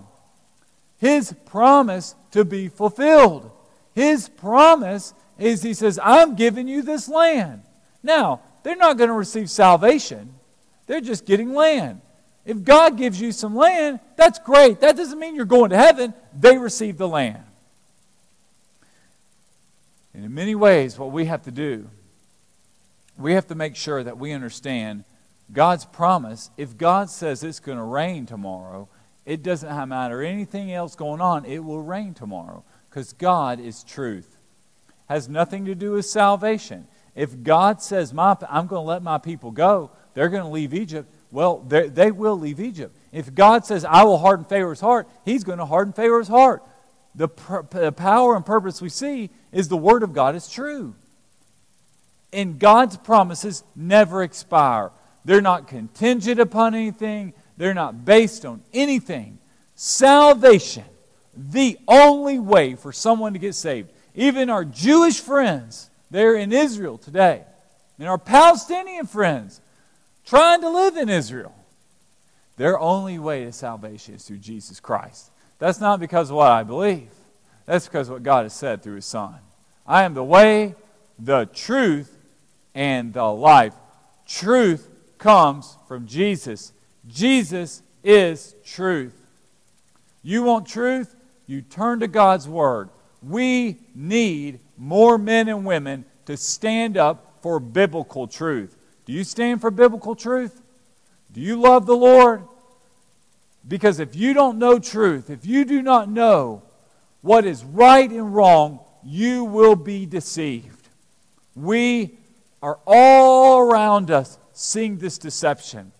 His 0.97 1.33
promise 1.45 2.15
to 2.35 2.43
be 2.43 2.67
fulfilled. 2.67 3.49
His 3.93 4.27
promise 4.27 5.13
is 5.39 5.63
He 5.63 5.73
says, 5.73 5.97
I'm 6.03 6.35
giving 6.35 6.67
you 6.67 6.81
this 6.81 7.07
land. 7.07 7.63
Now, 8.03 8.41
they're 8.61 8.75
not 8.75 8.97
going 8.97 9.07
to 9.07 9.15
receive 9.15 9.49
salvation, 9.49 10.33
they're 10.85 11.01
just 11.01 11.25
getting 11.25 11.53
land. 11.53 12.01
If 12.45 12.63
God 12.63 12.97
gives 12.97 13.19
you 13.19 13.31
some 13.31 13.55
land, 13.55 13.99
that's 14.17 14.37
great. 14.37 14.81
That 14.81 14.95
doesn't 14.95 15.17
mean 15.17 15.33
you're 15.33 15.45
going 15.45 15.71
to 15.71 15.77
heaven. 15.77 16.13
They 16.37 16.59
receive 16.59 16.97
the 16.97 17.07
land. 17.07 17.41
And 20.13 20.23
in 20.23 20.33
many 20.35 20.53
ways, 20.53 20.99
what 20.99 21.11
we 21.11 21.25
have 21.25 21.43
to 21.43 21.51
do, 21.51 21.89
we 23.17 23.33
have 23.33 23.47
to 23.47 23.55
make 23.55 23.75
sure 23.75 24.03
that 24.03 24.19
we 24.19 24.31
understand 24.31 25.05
God's 25.51 25.85
promise, 25.85 26.51
if 26.57 26.77
God 26.77 27.09
says 27.09 27.43
it's 27.43 27.59
going 27.59 27.79
to 27.79 27.83
rain 27.83 28.25
tomorrow, 28.27 28.89
it 29.25 29.44
doesn't 29.44 29.89
matter 29.89 30.22
anything 30.22 30.72
else 30.72 30.96
going 30.96 31.22
on, 31.22 31.46
it 31.46 31.63
will 31.63 31.82
rain 31.82 32.13
tomorrow 32.13 32.63
because 32.89 33.13
God 33.13 33.60
is 33.60 33.84
truth. 33.84 34.38
Has 35.08 35.27
nothing 35.29 35.65
to 35.65 35.75
do 35.75 35.94
with 35.94 36.05
salvation. 36.05 36.88
If 37.15 37.44
God 37.44 37.82
says, 37.82 38.13
my, 38.13 38.36
I'm 38.50 38.67
going 38.67 38.84
to 38.84 38.88
let 38.88 39.03
my 39.03 39.17
people 39.17 39.51
go, 39.51 39.91
they're 40.13 40.29
going 40.29 40.44
to 40.44 40.50
leave 40.50 40.74
Egypt, 40.74 41.10
well, 41.32 41.58
they 41.60 42.12
will 42.12 42.39
leave 42.39 42.60
Egypt. 42.60 42.96
If 43.12 43.34
God 43.34 43.65
says, 43.65 43.84
I 43.84 44.03
will 44.03 44.17
harden 44.17 44.46
Pharaoh's 44.46 44.79
heart, 44.79 45.08
he's 45.25 45.44
going 45.44 45.60
to 45.60 45.65
harden 45.65 45.94
Pharaoh's 45.94 46.27
heart. 46.27 46.63
The, 47.15 47.29
the 47.72 47.91
power 47.91 48.36
and 48.36 48.46
purpose 48.46 48.82
we 48.82 48.89
see 48.89 49.29
is 49.51 49.67
the 49.67 49.77
Word 49.77 50.03
of 50.03 50.13
God 50.13 50.36
is 50.36 50.50
true. 50.50 50.96
And 52.34 52.60
God's 52.60 52.98
promises 52.98 53.63
never 53.75 54.22
expire. 54.22 54.91
They're 55.24 55.41
not 55.41 55.67
contingent 55.67 56.39
upon 56.39 56.75
anything, 56.75 57.34
they're 57.57 57.74
not 57.74 58.05
based 58.05 58.45
on 58.45 58.62
anything. 58.74 59.39
Salvation, 59.75 60.85
the 61.35 61.77
only 61.88 62.39
way 62.39 62.75
for 62.75 62.91
someone 62.91 63.33
to 63.33 63.39
get 63.39 63.55
saved. 63.55 63.89
Even 64.13 64.50
our 64.50 64.63
Jewish 64.63 65.19
friends, 65.19 65.89
they're 66.09 66.35
in 66.35 66.53
Israel 66.53 66.97
today, 66.97 67.43
and 68.00 68.07
our 68.07 68.17
Palestinian 68.17 69.05
friends 69.05 69.59
trying 70.25 70.62
to 70.62 70.69
live 70.69 70.97
in 70.97 71.09
Israel. 71.09 71.53
Their 72.57 72.79
only 72.79 73.19
way 73.19 73.43
to 73.43 73.51
salvation 73.51 74.15
is 74.15 74.24
through 74.24 74.38
Jesus 74.38 74.79
Christ. 74.79 75.29
That's 75.59 75.81
not 75.81 76.00
because 76.00 76.29
of 76.29 76.38
what 76.38 76.51
I 76.51 76.63
believe. 76.63 77.09
That's 77.65 77.88
because 77.88 78.09
what 78.09 78.24
God 78.24 78.43
has 78.43 78.53
said 78.53 78.81
through 78.81 78.95
His 78.95 79.05
Son. 79.05 79.35
I 79.85 80.03
am 80.03 80.13
the 80.13 80.24
way, 80.24 80.75
the 81.19 81.45
truth, 81.45 82.15
and 82.74 83.13
the 83.13 83.25
life. 83.25 83.74
Truth 84.27 84.89
comes 85.17 85.77
from 85.88 86.07
Jesus. 86.07 86.71
Jesus 87.07 87.81
is 88.03 88.55
truth. 88.65 89.13
You 90.24 90.43
want 90.43 90.67
truth? 90.67 91.15
You 91.47 91.62
turn 91.62 92.00
to 92.00 92.07
God's 92.07 92.47
Word. 92.47 92.89
We 93.21 93.77
need 93.93 94.59
more 94.77 95.17
men 95.17 95.47
and 95.47 95.65
women 95.65 96.05
to 96.25 96.38
stand 96.38 96.97
up 96.97 97.39
for 97.41 97.59
biblical 97.59 98.27
truth. 98.27 98.75
Do 99.05 99.13
you 99.13 99.24
stand 99.24 99.62
for 99.62 99.69
biblical 99.69 100.15
truth? 100.15 100.62
Do 101.31 101.41
you 101.41 101.59
love 101.59 101.85
the 101.85 101.95
Lord? 101.95 102.43
Because 103.67 104.00
if 104.00 104.15
you 104.15 104.33
don't 104.33 104.57
know 104.57 104.79
truth, 104.79 105.29
if 105.29 105.45
you 105.45 105.65
do 105.65 105.81
not 105.81 106.09
know 106.09 106.63
what 107.21 107.45
is 107.45 107.63
right 107.63 108.09
and 108.09 108.33
wrong, 108.33 108.79
you 109.03 109.43
will 109.43 109.75
be 109.75 110.05
deceived. 110.05 110.89
We 111.55 112.17
are 112.62 112.79
all 112.85 113.59
around 113.59 114.12
us 114.12 114.38
seeing 114.53 114.97
this 114.97 115.17
deception. 115.17 115.91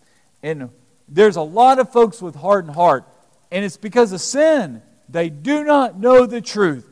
And 0.42 0.70
there's 1.08 1.36
a 1.36 1.42
lot 1.42 1.80
of 1.80 1.92
folks 1.92 2.22
with 2.22 2.36
hardened 2.36 2.76
heart, 2.76 3.06
and 3.52 3.64
it's 3.64 3.78
because 3.78 4.12
of 4.12 4.22
sin. 4.22 4.82
they 5.08 5.30
do 5.30 5.64
not 5.64 6.00
know 6.00 6.26
the 6.26 6.42
truth. 6.42 6.88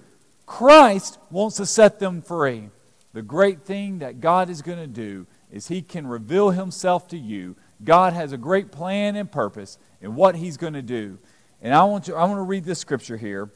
Christ 0.46 1.17
wants 1.32 1.58
to 1.58 1.65
set 1.65 2.00
them 2.00 2.22
free. 2.22 2.70
The 3.13 3.22
great 3.22 3.62
thing 3.62 4.00
that 4.00 4.22
God 4.22 4.50
is 4.50 4.62
going 4.62 4.77
to 4.77 4.88
do 4.88 5.25
is 5.51 5.67
He 5.67 5.82
can 5.82 6.05
reveal 6.05 6.51
Himself 6.51 7.08
to 7.10 7.17
you. 7.17 7.55
God 7.84 8.13
has 8.13 8.32
a 8.32 8.38
great 8.38 8.72
plan 8.72 9.15
and 9.15 9.32
purpose 9.32 9.77
in 10.01 10.15
what 10.15 10.36
He's 10.36 10.58
going 10.58 10.74
to 10.74 10.82
do. 10.82 11.17
And 11.62 11.74
I 11.74 11.84
want, 11.86 12.05
to, 12.05 12.15
I 12.15 12.25
want 12.25 12.38
to 12.38 12.43
read 12.43 12.65
this 12.65 12.79
scripture 12.79 13.17
here 13.17 13.50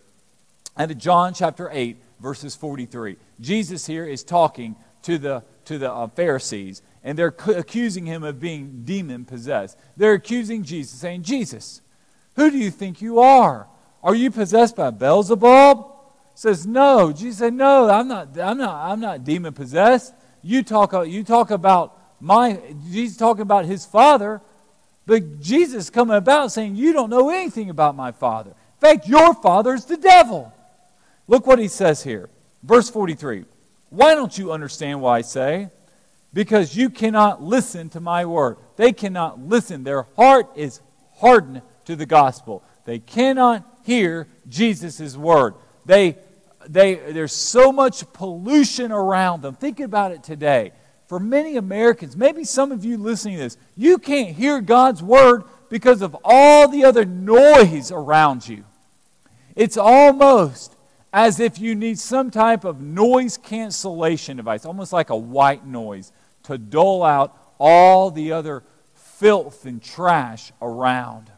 out 0.78 0.92
of 0.92 0.98
John 0.98 1.34
chapter 1.34 1.70
8, 1.72 1.98
verses 2.20 2.56
43. 2.56 3.18
Jesus 3.40 3.86
here 3.86 4.06
is 4.06 4.24
talking 4.24 4.76
to 5.04 5.18
the, 5.18 5.44
to 5.66 5.78
the 5.78 5.92
uh, 5.92 6.08
Pharisees, 6.08 6.82
and 7.08 7.18
they're 7.18 7.34
accusing 7.56 8.06
him 8.06 8.22
of 8.24 8.38
being 8.38 8.82
demon 8.84 9.24
possessed. 9.24 9.78
They're 9.96 10.16
accusing 10.16 10.64
Jesus, 10.64 11.00
saying, 11.00 11.24
Jesus, 11.24 11.80
who 12.36 12.52
do 12.52 12.58
you 12.58 12.70
think 12.70 13.02
you 13.02 13.22
are? 13.22 13.66
Are 14.04 14.14
you 14.14 14.30
possessed 14.30 14.76
by 14.76 14.90
Beelzebub? 14.90 15.86
Says, 16.36 16.68
No. 16.68 17.14
Jesus 17.14 17.38
said, 17.38 17.54
No, 17.54 17.90
I'm 17.90 18.10
not, 18.10 18.38
I'm 18.38 18.58
not, 18.58 18.92
I'm 18.92 19.00
not 19.00 19.24
demon 19.24 19.54
possessed. 19.54 20.14
You 20.44 20.64
talk, 20.64 20.92
you 21.08 21.24
talk 21.24 21.50
about 21.50 21.98
my, 22.20 22.60
Jesus 22.92 23.16
talking 23.16 23.44
about 23.44 23.64
his 23.64 23.86
father, 23.86 24.42
but 25.06 25.40
Jesus 25.40 25.90
coming 25.90 26.18
about 26.18 26.52
saying, 26.52 26.76
You 26.76 26.92
don't 26.92 27.10
know 27.10 27.30
anything 27.30 27.70
about 27.70 27.96
my 27.96 28.12
father. 28.12 28.50
In 28.50 28.82
fact, 28.82 29.08
your 29.08 29.34
father's 29.34 29.86
the 29.86 29.96
devil. 29.96 30.52
Look 31.30 31.48
what 31.48 31.58
he 31.58 31.70
says 31.70 32.04
here. 32.04 32.30
Verse 32.64 32.90
43. 32.90 33.46
Why 33.92 34.14
don't 34.14 34.38
you 34.38 34.52
understand 34.52 35.00
what 35.00 35.12
I 35.12 35.22
say? 35.22 35.70
Because 36.34 36.76
you 36.76 36.90
cannot 36.90 37.42
listen 37.42 37.90
to 37.90 38.00
my 38.00 38.26
word. 38.26 38.58
They 38.76 38.92
cannot 38.92 39.40
listen. 39.40 39.84
Their 39.84 40.04
heart 40.16 40.48
is 40.56 40.82
hardened 41.16 41.62
to 41.86 41.96
the 41.96 42.06
gospel. 42.06 42.64
They 42.86 43.00
cannot 43.00 43.66
hear 43.84 44.28
Jesus' 44.48 45.16
word. 45.16 45.56
They, 45.86 46.18
they, 46.68 46.96
there's 46.96 47.34
so 47.34 47.72
much 47.72 48.12
pollution 48.14 48.92
around 48.92 49.42
them. 49.42 49.56
Think 49.56 49.80
about 49.80 50.12
it 50.12 50.24
today. 50.24 50.74
For 51.08 51.20
many 51.20 51.56
Americans, 51.56 52.18
maybe 52.18 52.44
some 52.44 52.72
of 52.72 52.84
you 52.84 52.98
listening 52.98 53.38
to 53.38 53.44
this, 53.44 53.58
you 53.78 53.98
can't 53.98 54.36
hear 54.36 54.60
God's 54.60 55.02
word 55.02 55.44
because 55.70 56.02
of 56.02 56.16
all 56.24 56.68
the 56.68 56.84
other 56.84 57.06
noise 57.06 57.92
around 57.92 58.48
you. 58.48 58.66
It's 59.56 59.78
almost 59.78 60.76
as 61.14 61.40
if 61.40 61.60
you 61.60 61.76
need 61.76 61.98
some 61.98 62.30
type 62.30 62.66
of 62.66 62.82
noise 62.82 63.38
cancellation 63.38 64.38
device, 64.38 64.66
almost 64.66 64.94
like 64.94 65.10
a 65.10 65.16
white 65.16 65.66
noise, 65.66 66.12
to 66.48 66.58
dole 66.58 67.04
out 67.04 67.36
all 67.60 68.12
the 68.12 68.32
other 68.32 68.64
filth 68.96 69.66
and 69.66 69.82
trash 69.82 70.52
around. 70.62 71.32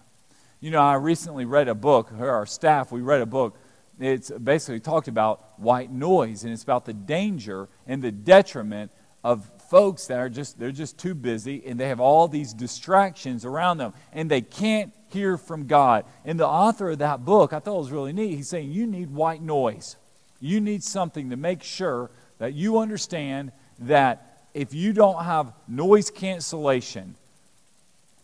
You 0.60 0.72
know, 0.72 0.82
I 0.82 0.96
recently 0.96 1.46
read 1.46 1.68
a 1.68 1.76
book, 1.76 2.12
our 2.20 2.46
staff, 2.46 2.92
we 2.92 3.02
read 3.02 3.22
a 3.22 3.26
book. 3.26 3.58
It's 4.00 4.30
basically 4.30 4.80
talked 4.80 5.08
about 5.08 5.60
white 5.60 5.92
noise, 5.92 6.44
and 6.44 6.54
it's 6.54 6.64
about 6.64 6.86
the 6.86 6.94
danger 6.94 7.68
and 7.88 8.02
the 8.02 8.12
detriment 8.12 8.92
of 9.24 9.50
folks 9.70 10.08
that 10.08 10.20
are 10.20 10.30
just 10.30 10.58
they're 10.58 10.72
just 10.72 10.98
too 10.98 11.14
busy 11.14 11.62
and 11.66 11.80
they 11.80 11.90
have 11.90 12.00
all 12.00 12.28
these 12.28 12.54
distractions 12.54 13.46
around 13.46 13.78
them 13.78 13.94
and 14.14 14.32
they 14.32 14.42
can't 14.42 14.94
hear 15.10 15.38
from 15.38 15.68
God. 15.68 16.06
And 16.26 16.40
the 16.40 16.48
author 16.48 16.92
of 16.92 17.00
that 17.00 17.26
book, 17.26 17.54
I 17.54 17.60
thought 17.60 17.78
was 17.78 17.92
really 17.92 18.14
neat. 18.14 18.36
He's 18.36 18.50
saying 18.50 18.72
you 18.72 18.88
need 18.88 19.12
white 19.12 19.42
noise. 19.42 19.96
You 20.40 20.62
need 20.62 20.84
something 20.84 21.30
to 21.30 21.36
make 21.36 21.64
sure 21.64 22.10
that 22.38 22.54
you 22.54 22.80
understand 22.80 23.52
that 23.80 24.29
if 24.54 24.74
you 24.74 24.94
don't 24.94 25.24
have 25.24 25.54
noise 25.68 26.10
cancellation, 26.10 27.16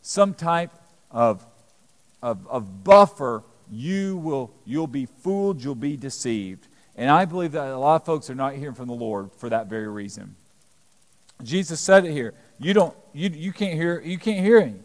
some 0.02 0.34
type 0.34 0.72
of, 1.12 1.46
of, 2.22 2.48
of 2.48 2.84
buffer, 2.84 3.44
you 3.72 4.18
will 4.18 4.52
you'll 4.66 4.88
be 4.88 5.06
fooled, 5.06 5.64
you'll 5.64 5.76
be 5.76 5.98
deceived. 5.98 6.68
And 6.96 7.10
I 7.10 7.26
believe 7.26 7.54
that 7.54 7.68
a 7.68 7.78
lot 7.78 7.96
of 7.96 8.06
folks 8.06 8.30
are 8.30 8.36
not 8.36 8.54
hearing 8.54 8.76
from 8.76 8.88
the 8.88 8.94
Lord 8.94 9.32
for 9.38 9.50
that 9.50 9.68
very 9.68 9.88
reason. 9.88 10.36
Jesus 11.44 11.82
said 11.82 12.06
it 12.06 12.12
here. 12.12 12.34
You 12.60 12.74
don't 12.74 12.96
you, 13.14 13.30
you 13.30 13.52
can't 13.52 13.74
hear 13.74 14.00
you 14.02 14.18
can't 14.18 14.46
hear 14.46 14.62
him. 14.62 14.84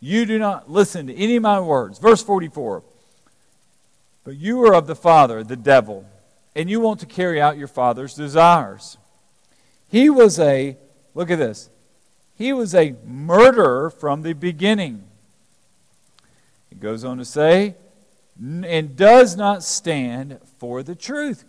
You 0.00 0.26
do 0.26 0.38
not 0.38 0.70
listen 0.70 1.06
to 1.06 1.14
any 1.14 1.36
of 1.36 1.42
my 1.42 1.60
words. 1.60 1.98
Verse 1.98 2.22
44. 2.22 2.82
But 4.24 4.36
you 4.36 4.62
are 4.64 4.74
of 4.74 4.86
the 4.86 4.96
Father, 4.96 5.44
the 5.44 5.56
devil, 5.56 6.04
and 6.54 6.68
you 6.68 6.80
want 6.80 7.00
to 7.00 7.06
carry 7.06 7.40
out 7.40 7.56
your 7.56 7.68
father's 7.68 8.14
desires. 8.14 8.98
He 9.88 10.10
was 10.10 10.38
a, 10.38 10.76
look 11.14 11.30
at 11.30 11.38
this, 11.38 11.70
he 12.36 12.52
was 12.52 12.74
a 12.74 12.94
murderer 13.04 13.90
from 13.90 14.22
the 14.22 14.32
beginning. 14.32 15.04
He 16.68 16.76
goes 16.76 17.04
on 17.04 17.18
to 17.18 17.24
say, 17.24 17.76
and 18.38 18.96
does 18.96 19.36
not 19.36 19.62
stand 19.62 20.38
for 20.58 20.82
the 20.82 20.94
truth. 20.94 21.44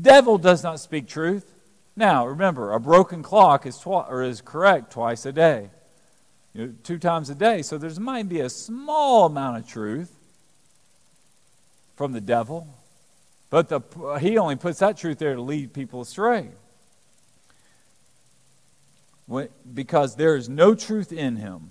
Devil 0.00 0.38
does 0.38 0.62
not 0.62 0.80
speak 0.80 1.06
truth. 1.06 1.52
Now, 1.94 2.26
remember, 2.26 2.72
a 2.72 2.80
broken 2.80 3.22
clock 3.22 3.66
is, 3.66 3.78
twi- 3.78 4.06
or 4.08 4.22
is 4.22 4.40
correct 4.40 4.92
twice 4.92 5.26
a 5.26 5.32
day 5.32 5.68
you 6.56 6.66
know, 6.66 6.74
two 6.82 6.98
times 6.98 7.28
a 7.28 7.34
day. 7.34 7.60
So 7.60 7.76
there 7.76 7.90
might 8.00 8.28
be 8.28 8.40
a 8.40 8.48
small 8.48 9.26
amount 9.26 9.58
of 9.58 9.68
truth 9.68 10.10
from 11.96 12.12
the 12.12 12.20
devil, 12.20 12.66
but 13.50 13.68
the, 13.68 13.80
he 14.20 14.38
only 14.38 14.56
puts 14.56 14.78
that 14.78 14.96
truth 14.96 15.18
there 15.18 15.34
to 15.34 15.42
lead 15.42 15.74
people 15.74 16.00
astray. 16.00 16.48
When, 19.26 19.48
because 19.74 20.16
there 20.16 20.36
is 20.36 20.48
no 20.48 20.74
truth 20.74 21.12
in 21.12 21.36
him. 21.36 21.70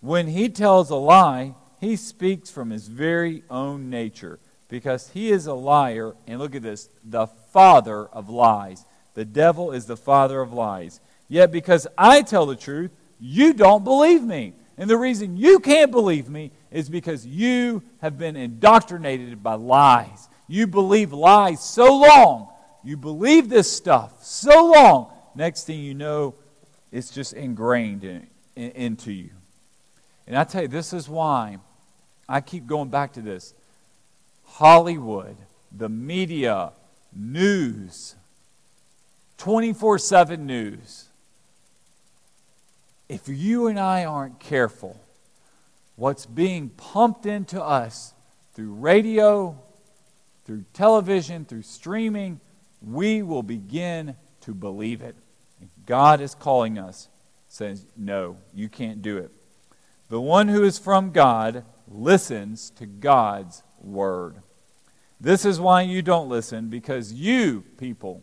When 0.00 0.26
he 0.26 0.48
tells 0.48 0.90
a 0.90 0.96
lie, 0.96 1.54
he 1.80 1.96
speaks 1.96 2.50
from 2.50 2.70
his 2.70 2.88
very 2.88 3.44
own 3.50 3.90
nature 3.90 4.38
because 4.68 5.10
he 5.10 5.30
is 5.30 5.46
a 5.46 5.54
liar. 5.54 6.14
And 6.26 6.38
look 6.38 6.54
at 6.54 6.62
this 6.62 6.88
the 7.04 7.26
father 7.26 8.06
of 8.06 8.28
lies. 8.28 8.84
The 9.14 9.24
devil 9.24 9.72
is 9.72 9.86
the 9.86 9.96
father 9.96 10.40
of 10.40 10.52
lies. 10.52 11.00
Yet 11.28 11.52
because 11.52 11.86
I 11.96 12.22
tell 12.22 12.46
the 12.46 12.56
truth, 12.56 12.90
you 13.20 13.52
don't 13.52 13.84
believe 13.84 14.22
me. 14.22 14.54
And 14.78 14.88
the 14.88 14.96
reason 14.96 15.36
you 15.36 15.60
can't 15.60 15.90
believe 15.90 16.28
me 16.28 16.50
is 16.70 16.88
because 16.88 17.26
you 17.26 17.82
have 18.00 18.18
been 18.18 18.36
indoctrinated 18.36 19.42
by 19.42 19.54
lies. 19.54 20.28
You 20.48 20.66
believe 20.66 21.12
lies 21.12 21.62
so 21.62 21.98
long. 21.98 22.48
You 22.82 22.96
believe 22.96 23.48
this 23.48 23.70
stuff 23.70 24.24
so 24.24 24.72
long. 24.72 25.10
Next 25.34 25.64
thing 25.64 25.80
you 25.80 25.94
know, 25.94 26.34
it's 26.92 27.10
just 27.10 27.32
ingrained 27.32 28.04
in, 28.04 28.26
in, 28.54 28.70
into 28.72 29.12
you. 29.12 29.30
And 30.26 30.36
I 30.36 30.44
tell 30.44 30.62
you, 30.62 30.68
this 30.68 30.92
is 30.92 31.08
why 31.08 31.58
I 32.28 32.40
keep 32.40 32.66
going 32.66 32.90
back 32.90 33.14
to 33.14 33.22
this. 33.22 33.54
Hollywood, 34.44 35.36
the 35.76 35.88
media, 35.88 36.72
news, 37.12 38.14
24 39.38 39.98
7 39.98 40.46
news 40.46 41.08
if 43.12 43.28
you 43.28 43.66
and 43.66 43.78
I 43.78 44.06
aren't 44.06 44.40
careful, 44.40 44.98
what's 45.96 46.24
being 46.24 46.70
pumped 46.70 47.26
into 47.26 47.62
us 47.62 48.14
through 48.54 48.72
radio, 48.72 49.54
through 50.46 50.64
television, 50.72 51.44
through 51.44 51.62
streaming, 51.62 52.40
we 52.80 53.22
will 53.22 53.42
begin 53.42 54.16
to 54.40 54.54
believe 54.54 55.02
it. 55.02 55.14
God 55.86 56.20
is 56.20 56.34
calling 56.34 56.78
us, 56.78 57.08
says, 57.48 57.86
No, 57.96 58.36
you 58.54 58.68
can't 58.68 59.02
do 59.02 59.18
it. 59.18 59.30
The 60.08 60.20
one 60.20 60.48
who 60.48 60.62
is 60.62 60.78
from 60.78 61.10
God 61.10 61.64
listens 61.88 62.70
to 62.70 62.86
God's 62.86 63.62
word. 63.80 64.36
This 65.20 65.44
is 65.44 65.60
why 65.60 65.82
you 65.82 66.02
don't 66.02 66.28
listen, 66.28 66.68
because 66.68 67.12
you, 67.12 67.64
people, 67.78 68.22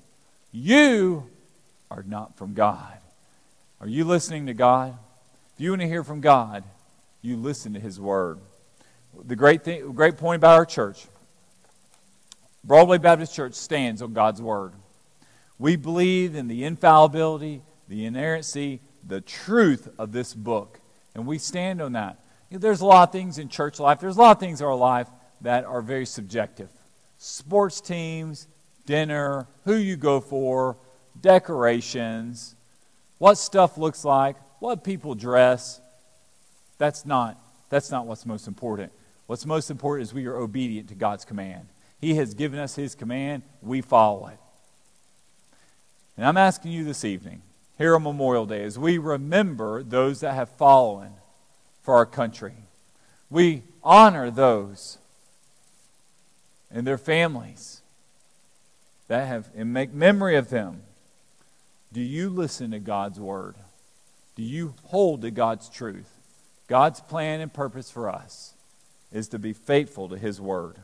you 0.51 1.25
are 1.89 2.03
not 2.03 2.37
from 2.37 2.53
God. 2.53 2.97
Are 3.79 3.87
you 3.87 4.03
listening 4.03 4.47
to 4.47 4.53
God? 4.53 4.97
If 5.53 5.61
you 5.61 5.71
want 5.71 5.81
to 5.81 5.87
hear 5.87 6.03
from 6.03 6.21
God, 6.21 6.63
you 7.21 7.37
listen 7.37 7.73
to 7.73 7.79
His 7.79 7.99
Word. 7.99 8.39
The 9.25 9.35
great, 9.35 9.63
thing, 9.63 9.91
great 9.93 10.17
point 10.17 10.37
about 10.37 10.55
our 10.55 10.65
church 10.65 11.07
Broadway 12.63 12.97
Baptist 12.97 13.33
Church 13.33 13.53
stands 13.53 14.01
on 14.01 14.13
God's 14.13 14.41
Word. 14.41 14.73
We 15.59 15.75
believe 15.75 16.35
in 16.35 16.47
the 16.47 16.63
infallibility, 16.63 17.61
the 17.89 18.05
inerrancy, 18.05 18.79
the 19.05 19.19
truth 19.19 19.89
of 19.99 20.13
this 20.13 20.33
book, 20.33 20.79
and 21.13 21.27
we 21.27 21.37
stand 21.37 21.81
on 21.81 21.91
that. 21.93 22.17
There's 22.49 22.81
a 22.81 22.85
lot 22.85 23.09
of 23.09 23.11
things 23.11 23.37
in 23.37 23.49
church 23.49 23.79
life, 23.79 23.99
there's 23.99 24.15
a 24.17 24.21
lot 24.21 24.37
of 24.37 24.39
things 24.39 24.61
in 24.61 24.67
our 24.67 24.75
life 24.75 25.07
that 25.41 25.65
are 25.65 25.81
very 25.81 26.05
subjective. 26.05 26.69
Sports 27.17 27.81
teams, 27.81 28.47
dinner, 28.85 29.47
who 29.65 29.75
you 29.75 29.97
go 29.97 30.21
for, 30.21 30.77
decorations, 31.19 32.55
what 33.17 33.37
stuff 33.37 33.77
looks 33.77 34.05
like, 34.05 34.37
what 34.59 34.83
people 34.83 35.13
dress. 35.13 35.81
That's 36.77 37.05
not, 37.05 37.37
that's 37.69 37.91
not 37.91 38.05
what's 38.05 38.25
most 38.25 38.47
important. 38.47 38.93
What's 39.27 39.45
most 39.45 39.69
important 39.69 40.07
is 40.07 40.13
we 40.13 40.25
are 40.25 40.37
obedient 40.37 40.87
to 40.89 40.95
God's 40.95 41.25
command. 41.25 41.67
He 41.99 42.15
has 42.15 42.33
given 42.33 42.59
us 42.59 42.75
His 42.75 42.95
command, 42.95 43.43
we 43.61 43.81
follow 43.81 44.27
it. 44.27 44.39
And 46.19 46.27
I'm 46.27 46.35
asking 46.35 46.73
you 46.73 46.83
this 46.83 47.05
evening, 47.05 47.43
here 47.77 47.95
on 47.95 48.03
Memorial 48.03 48.45
Day, 48.45 48.65
as 48.65 48.77
we 48.77 48.97
remember 48.97 49.83
those 49.83 50.19
that 50.19 50.33
have 50.33 50.49
fallen 50.49 51.13
for 51.81 51.95
our 51.95 52.05
country, 52.05 52.55
we 53.29 53.63
honor 53.85 54.29
those 54.29 54.97
and 56.69 56.85
their 56.85 56.97
families 56.97 57.79
that 59.07 59.29
have 59.29 59.47
and 59.55 59.71
make 59.71 59.93
memory 59.93 60.35
of 60.35 60.49
them. 60.49 60.81
Do 61.93 62.01
you 62.01 62.29
listen 62.29 62.71
to 62.71 62.79
God's 62.79 63.17
word? 63.17 63.55
Do 64.35 64.43
you 64.43 64.73
hold 64.87 65.21
to 65.21 65.31
God's 65.31 65.69
truth? 65.69 66.19
God's 66.67 66.99
plan 66.99 67.39
and 67.39 67.53
purpose 67.53 67.89
for 67.89 68.09
us 68.09 68.55
is 69.13 69.29
to 69.29 69.39
be 69.39 69.53
faithful 69.53 70.09
to 70.09 70.17
his 70.17 70.41
word. 70.41 70.75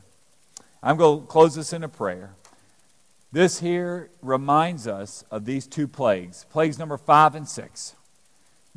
I'm 0.82 0.95
going 0.95 1.24
to 1.24 1.28
close 1.28 1.56
this 1.56 1.74
in 1.74 1.84
a 1.84 1.89
prayer. 1.89 2.36
This 3.31 3.59
here 3.59 4.09
reminds 4.21 4.88
us 4.88 5.23
of 5.29 5.45
these 5.45 5.67
two 5.67 5.88
plagues, 5.88 6.45
plagues 6.49 6.79
number 6.79 6.97
5 6.97 7.35
and 7.35 7.47
6. 7.47 7.95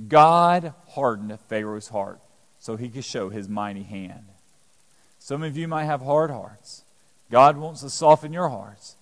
God 0.07 0.75
hardened 0.91 1.39
Pharaoh's 1.49 1.89
heart 1.89 2.21
so 2.61 2.77
he 2.77 2.89
could 2.89 3.05
show 3.05 3.29
his 3.29 3.49
mighty 3.49 3.83
hand. 3.83 4.25
Some 5.19 5.43
of 5.43 5.57
you 5.57 5.69
might 5.69 5.85
have 5.85 6.03
hard 6.03 6.31
hearts. 6.31 6.85
God 7.31 7.57
wants 7.57 7.83
to 7.83 7.91
soften 7.91 8.33
your 8.33 8.49
hearts 8.49 8.97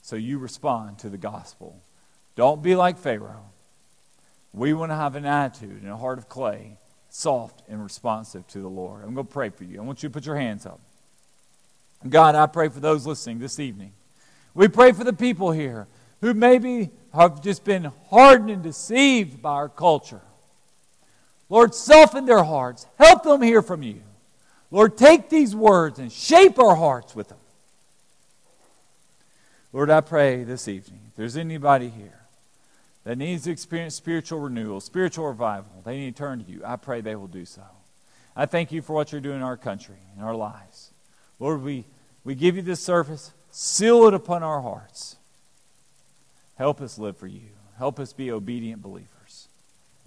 so 0.00 0.16
you 0.16 0.38
respond 0.38 0.98
to 1.00 1.08
the 1.08 1.18
gospel. 1.18 1.82
Don't 2.36 2.62
be 2.62 2.74
like 2.74 2.98
Pharaoh. 2.98 3.46
We 4.52 4.74
want 4.74 4.92
to 4.92 4.96
have 4.96 5.16
an 5.16 5.24
attitude 5.24 5.82
and 5.82 5.90
a 5.90 5.96
heart 5.96 6.18
of 6.18 6.28
clay, 6.28 6.76
soft 7.10 7.62
and 7.68 7.82
responsive 7.82 8.46
to 8.48 8.60
the 8.60 8.68
Lord. 8.68 9.02
I'm 9.04 9.14
going 9.14 9.26
to 9.26 9.32
pray 9.32 9.48
for 9.48 9.64
you. 9.64 9.80
I 9.80 9.84
want 9.84 10.02
you 10.02 10.08
to 10.08 10.12
put 10.12 10.26
your 10.26 10.36
hands 10.36 10.66
up. 10.66 10.80
God, 12.08 12.34
I 12.34 12.46
pray 12.46 12.68
for 12.68 12.80
those 12.80 13.06
listening 13.06 13.38
this 13.38 13.58
evening. 13.58 13.92
We 14.54 14.68
pray 14.68 14.92
for 14.92 15.04
the 15.04 15.12
people 15.12 15.52
here 15.52 15.86
who 16.20 16.34
maybe 16.34 16.90
have 17.14 17.42
just 17.42 17.64
been 17.64 17.90
hardened 18.10 18.50
and 18.50 18.62
deceived 18.62 19.42
by 19.42 19.52
our 19.52 19.68
culture. 19.68 20.20
Lord, 21.48 21.74
soften 21.74 22.24
their 22.24 22.44
hearts. 22.44 22.86
Help 22.98 23.24
them 23.24 23.42
hear 23.42 23.60
from 23.60 23.82
you. 23.82 24.00
Lord, 24.70 24.96
take 24.96 25.28
these 25.28 25.54
words 25.54 25.98
and 25.98 26.10
shape 26.10 26.58
our 26.58 26.74
hearts 26.74 27.14
with 27.14 27.28
them. 27.28 27.38
Lord, 29.72 29.90
I 29.90 30.00
pray 30.00 30.44
this 30.44 30.68
evening, 30.68 31.00
if 31.08 31.16
there's 31.16 31.36
anybody 31.36 31.88
here 31.88 32.20
that 33.04 33.18
needs 33.18 33.44
to 33.44 33.50
experience 33.50 33.94
spiritual 33.94 34.40
renewal, 34.40 34.80
spiritual 34.80 35.26
revival, 35.26 35.82
they 35.84 35.96
need 35.98 36.16
to 36.16 36.18
turn 36.18 36.44
to 36.44 36.50
you. 36.50 36.62
I 36.64 36.76
pray 36.76 37.00
they 37.00 37.16
will 37.16 37.26
do 37.26 37.44
so. 37.44 37.62
I 38.34 38.46
thank 38.46 38.72
you 38.72 38.80
for 38.80 38.94
what 38.94 39.12
you're 39.12 39.20
doing 39.20 39.36
in 39.36 39.42
our 39.42 39.56
country, 39.56 39.96
in 40.16 40.22
our 40.22 40.34
lives. 40.34 40.90
Lord, 41.38 41.62
we, 41.62 41.84
we 42.24 42.34
give 42.34 42.56
you 42.56 42.62
this 42.62 42.80
service. 42.80 43.32
Seal 43.52 44.08
it 44.08 44.14
upon 44.14 44.42
our 44.42 44.62
hearts. 44.62 45.16
Help 46.56 46.80
us 46.80 46.98
live 46.98 47.18
for 47.18 47.26
you. 47.26 47.50
Help 47.76 48.00
us 48.00 48.14
be 48.14 48.32
obedient 48.32 48.80
believers. 48.80 49.48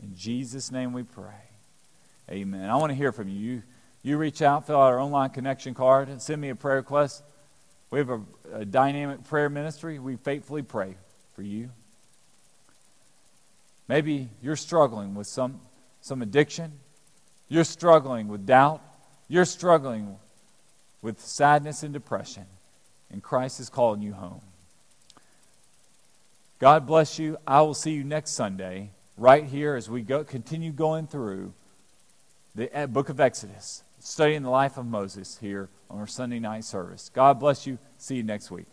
In 0.01 0.15
Jesus' 0.15 0.71
name 0.71 0.93
we 0.93 1.03
pray. 1.03 1.51
Amen. 2.29 2.67
I 2.67 2.75
want 2.77 2.89
to 2.89 2.95
hear 2.95 3.11
from 3.11 3.29
you. 3.29 3.37
You, 3.39 3.63
you 4.01 4.17
reach 4.17 4.41
out, 4.41 4.65
fill 4.65 4.77
out 4.77 4.91
our 4.91 4.99
online 4.99 5.29
connection 5.29 5.75
card, 5.75 6.09
and 6.09 6.19
send 6.19 6.41
me 6.41 6.49
a 6.49 6.55
prayer 6.55 6.77
request. 6.77 7.23
We 7.91 7.99
have 7.99 8.09
a, 8.09 8.21
a 8.51 8.65
dynamic 8.65 9.23
prayer 9.25 9.49
ministry. 9.49 9.99
We 9.99 10.15
faithfully 10.15 10.63
pray 10.63 10.95
for 11.35 11.43
you. 11.43 11.69
Maybe 13.87 14.29
you're 14.41 14.55
struggling 14.55 15.13
with 15.13 15.27
some, 15.27 15.61
some 16.01 16.23
addiction. 16.23 16.71
You're 17.47 17.63
struggling 17.63 18.27
with 18.27 18.47
doubt. 18.47 18.81
You're 19.27 19.45
struggling 19.45 20.17
with 21.03 21.21
sadness 21.21 21.83
and 21.83 21.93
depression. 21.93 22.45
And 23.11 23.21
Christ 23.23 23.59
is 23.59 23.69
calling 23.69 24.01
you 24.01 24.13
home. 24.13 24.41
God 26.59 26.87
bless 26.87 27.19
you. 27.19 27.37
I 27.45 27.61
will 27.61 27.73
see 27.73 27.91
you 27.91 28.03
next 28.03 28.31
Sunday 28.31 28.89
right 29.17 29.43
here 29.43 29.75
as 29.75 29.89
we 29.89 30.01
go, 30.01 30.23
continue 30.23 30.71
going 30.71 31.07
through 31.07 31.53
the 32.55 32.75
uh, 32.75 32.87
book 32.87 33.09
of 33.09 33.19
Exodus, 33.19 33.83
studying 33.99 34.43
the 34.43 34.49
life 34.49 34.77
of 34.77 34.85
Moses 34.85 35.37
here 35.39 35.69
on 35.89 35.99
our 35.99 36.07
Sunday 36.07 36.39
night 36.39 36.63
service. 36.63 37.09
God 37.13 37.39
bless 37.39 37.67
you. 37.67 37.77
See 37.97 38.15
you 38.15 38.23
next 38.23 38.51
week. 38.51 38.67